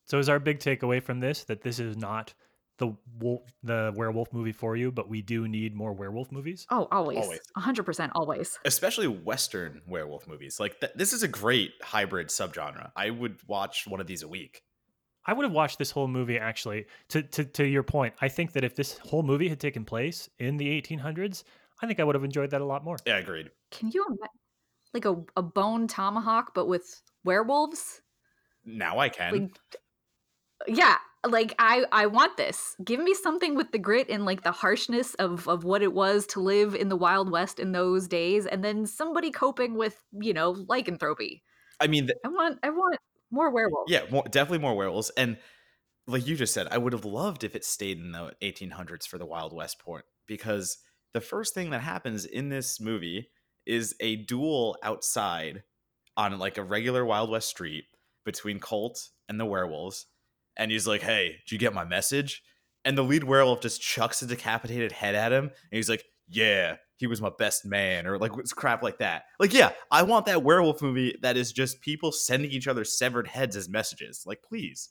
[0.04, 2.34] So is our big takeaway from this that this is not
[2.78, 6.66] the wolf, the werewolf movie for you, but we do need more werewolf movies?
[6.70, 7.40] oh always, Always.
[7.56, 12.90] 100% always Especially Western werewolf movies, like th- this is a great hybrid subgenre.
[12.94, 14.62] I would watch one of these a week.
[15.28, 16.84] I would have watched this whole movie actually.
[17.08, 20.28] To to to your point, I think that if this whole movie had taken place
[20.38, 21.44] in the 1800s,
[21.82, 22.96] I think I would have enjoyed that a lot more.
[23.06, 23.50] Yeah, agreed.
[23.70, 24.28] Can you imagine
[24.94, 28.00] like a, a bone tomahawk but with werewolves?
[28.64, 29.32] Now I can.
[29.32, 29.60] Like
[30.66, 30.96] yeah,
[31.26, 32.76] like I I want this.
[32.84, 36.26] Give me something with the grit and like the harshness of of what it was
[36.28, 40.32] to live in the wild west in those days and then somebody coping with, you
[40.32, 41.42] know, lycanthropy.
[41.80, 42.98] I mean, th- I want I want
[43.30, 43.90] more werewolves.
[43.90, 45.10] yeah, more, definitely more werewolves.
[45.16, 45.36] And
[46.06, 49.18] like you just said, I would have loved if it stayed in the 1800s for
[49.18, 50.78] the Wild West port because
[51.16, 53.30] the first thing that happens in this movie
[53.64, 55.62] is a duel outside
[56.14, 57.84] on like a regular Wild West street
[58.26, 60.04] between Colt and the werewolves.
[60.58, 62.42] And he's like, "Hey, did you get my message?"
[62.84, 66.76] And the lead werewolf just chucks a decapitated head at him, and he's like, "Yeah,
[66.96, 69.22] he was my best man," or like crap like that.
[69.40, 73.28] Like, yeah, I want that werewolf movie that is just people sending each other severed
[73.28, 74.24] heads as messages.
[74.26, 74.90] Like, please.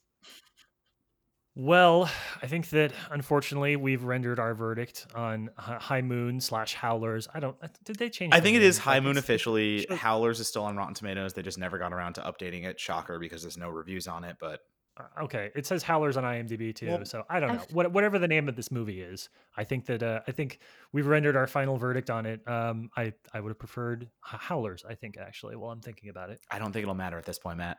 [1.58, 2.10] Well,
[2.44, 7.30] I think that unfortunately we've rendered our verdict on H- High Moon slash Howlers.
[7.34, 7.56] I don't.
[7.62, 8.34] uh, Did they change?
[8.34, 9.86] I think it is High Moon officially.
[9.88, 9.96] Sure.
[9.96, 11.34] Howlers is still on Rotten Tomatoes.
[11.34, 12.78] They just never got around to updating it.
[12.78, 14.36] Shocker, because there's no reviews on it.
[14.40, 14.60] But
[14.98, 16.88] Uh, Okay, it says Howlers on IMDb too.
[16.88, 17.62] Well, so I don't know.
[17.62, 20.60] I've- What, whatever the name of this movie is, I think that uh, I think
[20.92, 22.46] we've rendered our final verdict on it.
[22.50, 24.84] Um, I I would have preferred Howlers.
[24.86, 26.42] I think actually, while I'm thinking about it.
[26.52, 27.78] I don't think it'll matter at this point, Matt.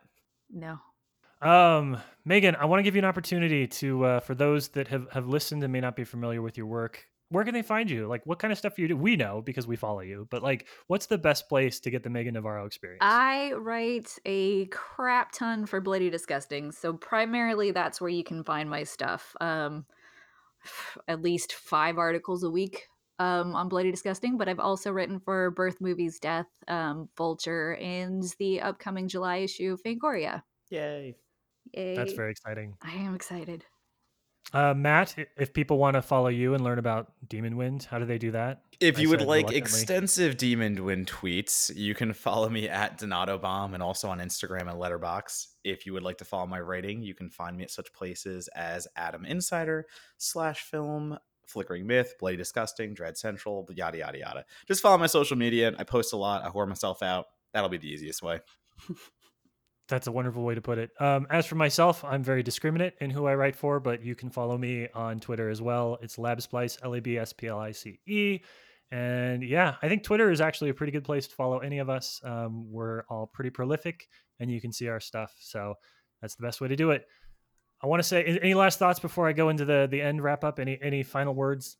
[0.51, 0.79] No.
[1.47, 5.09] Um, Meagan, I want to give you an opportunity to, uh, for those that have,
[5.12, 8.09] have listened and may not be familiar with your work, where can they find you?
[8.09, 8.97] Like, what kind of stuff do you do?
[8.97, 12.11] We know because we follow you, but like, what's the best place to get the
[12.11, 12.99] Meagan Navarro experience?
[13.01, 18.68] I write a crap ton for Bloody Disgusting, so primarily that's where you can find
[18.68, 19.36] my stuff.
[19.40, 19.86] Um,
[21.07, 22.88] at least five articles a week
[23.20, 28.24] um, on Bloody Disgusting, but I've also written for Birth Movies Death, um, Vulture, and
[28.40, 30.42] the upcoming July issue of Fangoria.
[30.70, 31.14] Yay.
[31.73, 31.97] Yay.
[31.97, 32.77] That's very exciting.
[32.83, 33.64] I am excited.
[34.53, 38.05] Uh, Matt, if people want to follow you and learn about Demon Wind, how do
[38.05, 38.62] they do that?
[38.79, 43.39] If I you would like extensive Demon Wind tweets, you can follow me at Donato
[43.39, 45.47] Bomb and also on Instagram and Letterboxd.
[45.64, 48.49] If you would like to follow my writing, you can find me at such places
[48.55, 49.87] as Adam Insider,
[50.19, 54.45] Slash Film, Flickering Myth, Bloody Disgusting, Dread Central, yada yada yada.
[54.69, 55.75] Just follow my social media.
[55.77, 56.45] I post a lot.
[56.45, 57.27] I whore myself out.
[57.53, 58.41] That'll be the easiest way.
[59.89, 60.91] That's a wonderful way to put it.
[60.99, 64.30] Um, as for myself, I'm very discriminate in who I write for, but you can
[64.30, 65.99] follow me on Twitter as well.
[66.03, 68.41] It's LabSplice, L A B S P L I C E.
[68.91, 71.89] And yeah, I think Twitter is actually a pretty good place to follow any of
[71.89, 72.20] us.
[72.24, 74.09] Um, we're all pretty prolific
[74.39, 75.34] and you can see our stuff.
[75.41, 75.74] So
[76.20, 77.05] that's the best way to do it.
[77.82, 80.45] I want to say any last thoughts before I go into the the end wrap
[80.45, 80.59] up?
[80.59, 81.76] Any any final words?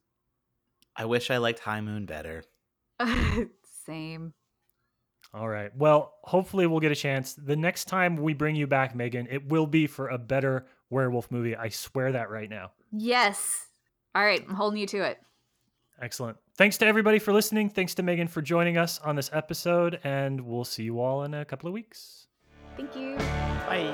[0.95, 2.45] I wish I liked High Moon better.
[3.87, 4.35] Same.
[5.35, 5.71] All right.
[5.77, 7.35] Well, hopefully we'll get a chance.
[7.35, 11.31] The next time we bring you back, Meagan, it will be for a better werewolf
[11.31, 11.55] movie.
[11.57, 12.73] I swear that right now.
[12.93, 13.67] Yes.
[14.15, 15.19] All right, I'm holding you to it.
[16.01, 16.39] Excellent.
[16.57, 17.69] Thanks to everybody for listening.
[17.69, 21.35] Thanks to Meagan for joining us on this episode, and we'll see you all in
[21.35, 22.29] a couple of weeks.
[22.77, 23.17] Thank you.
[23.67, 23.93] Bye.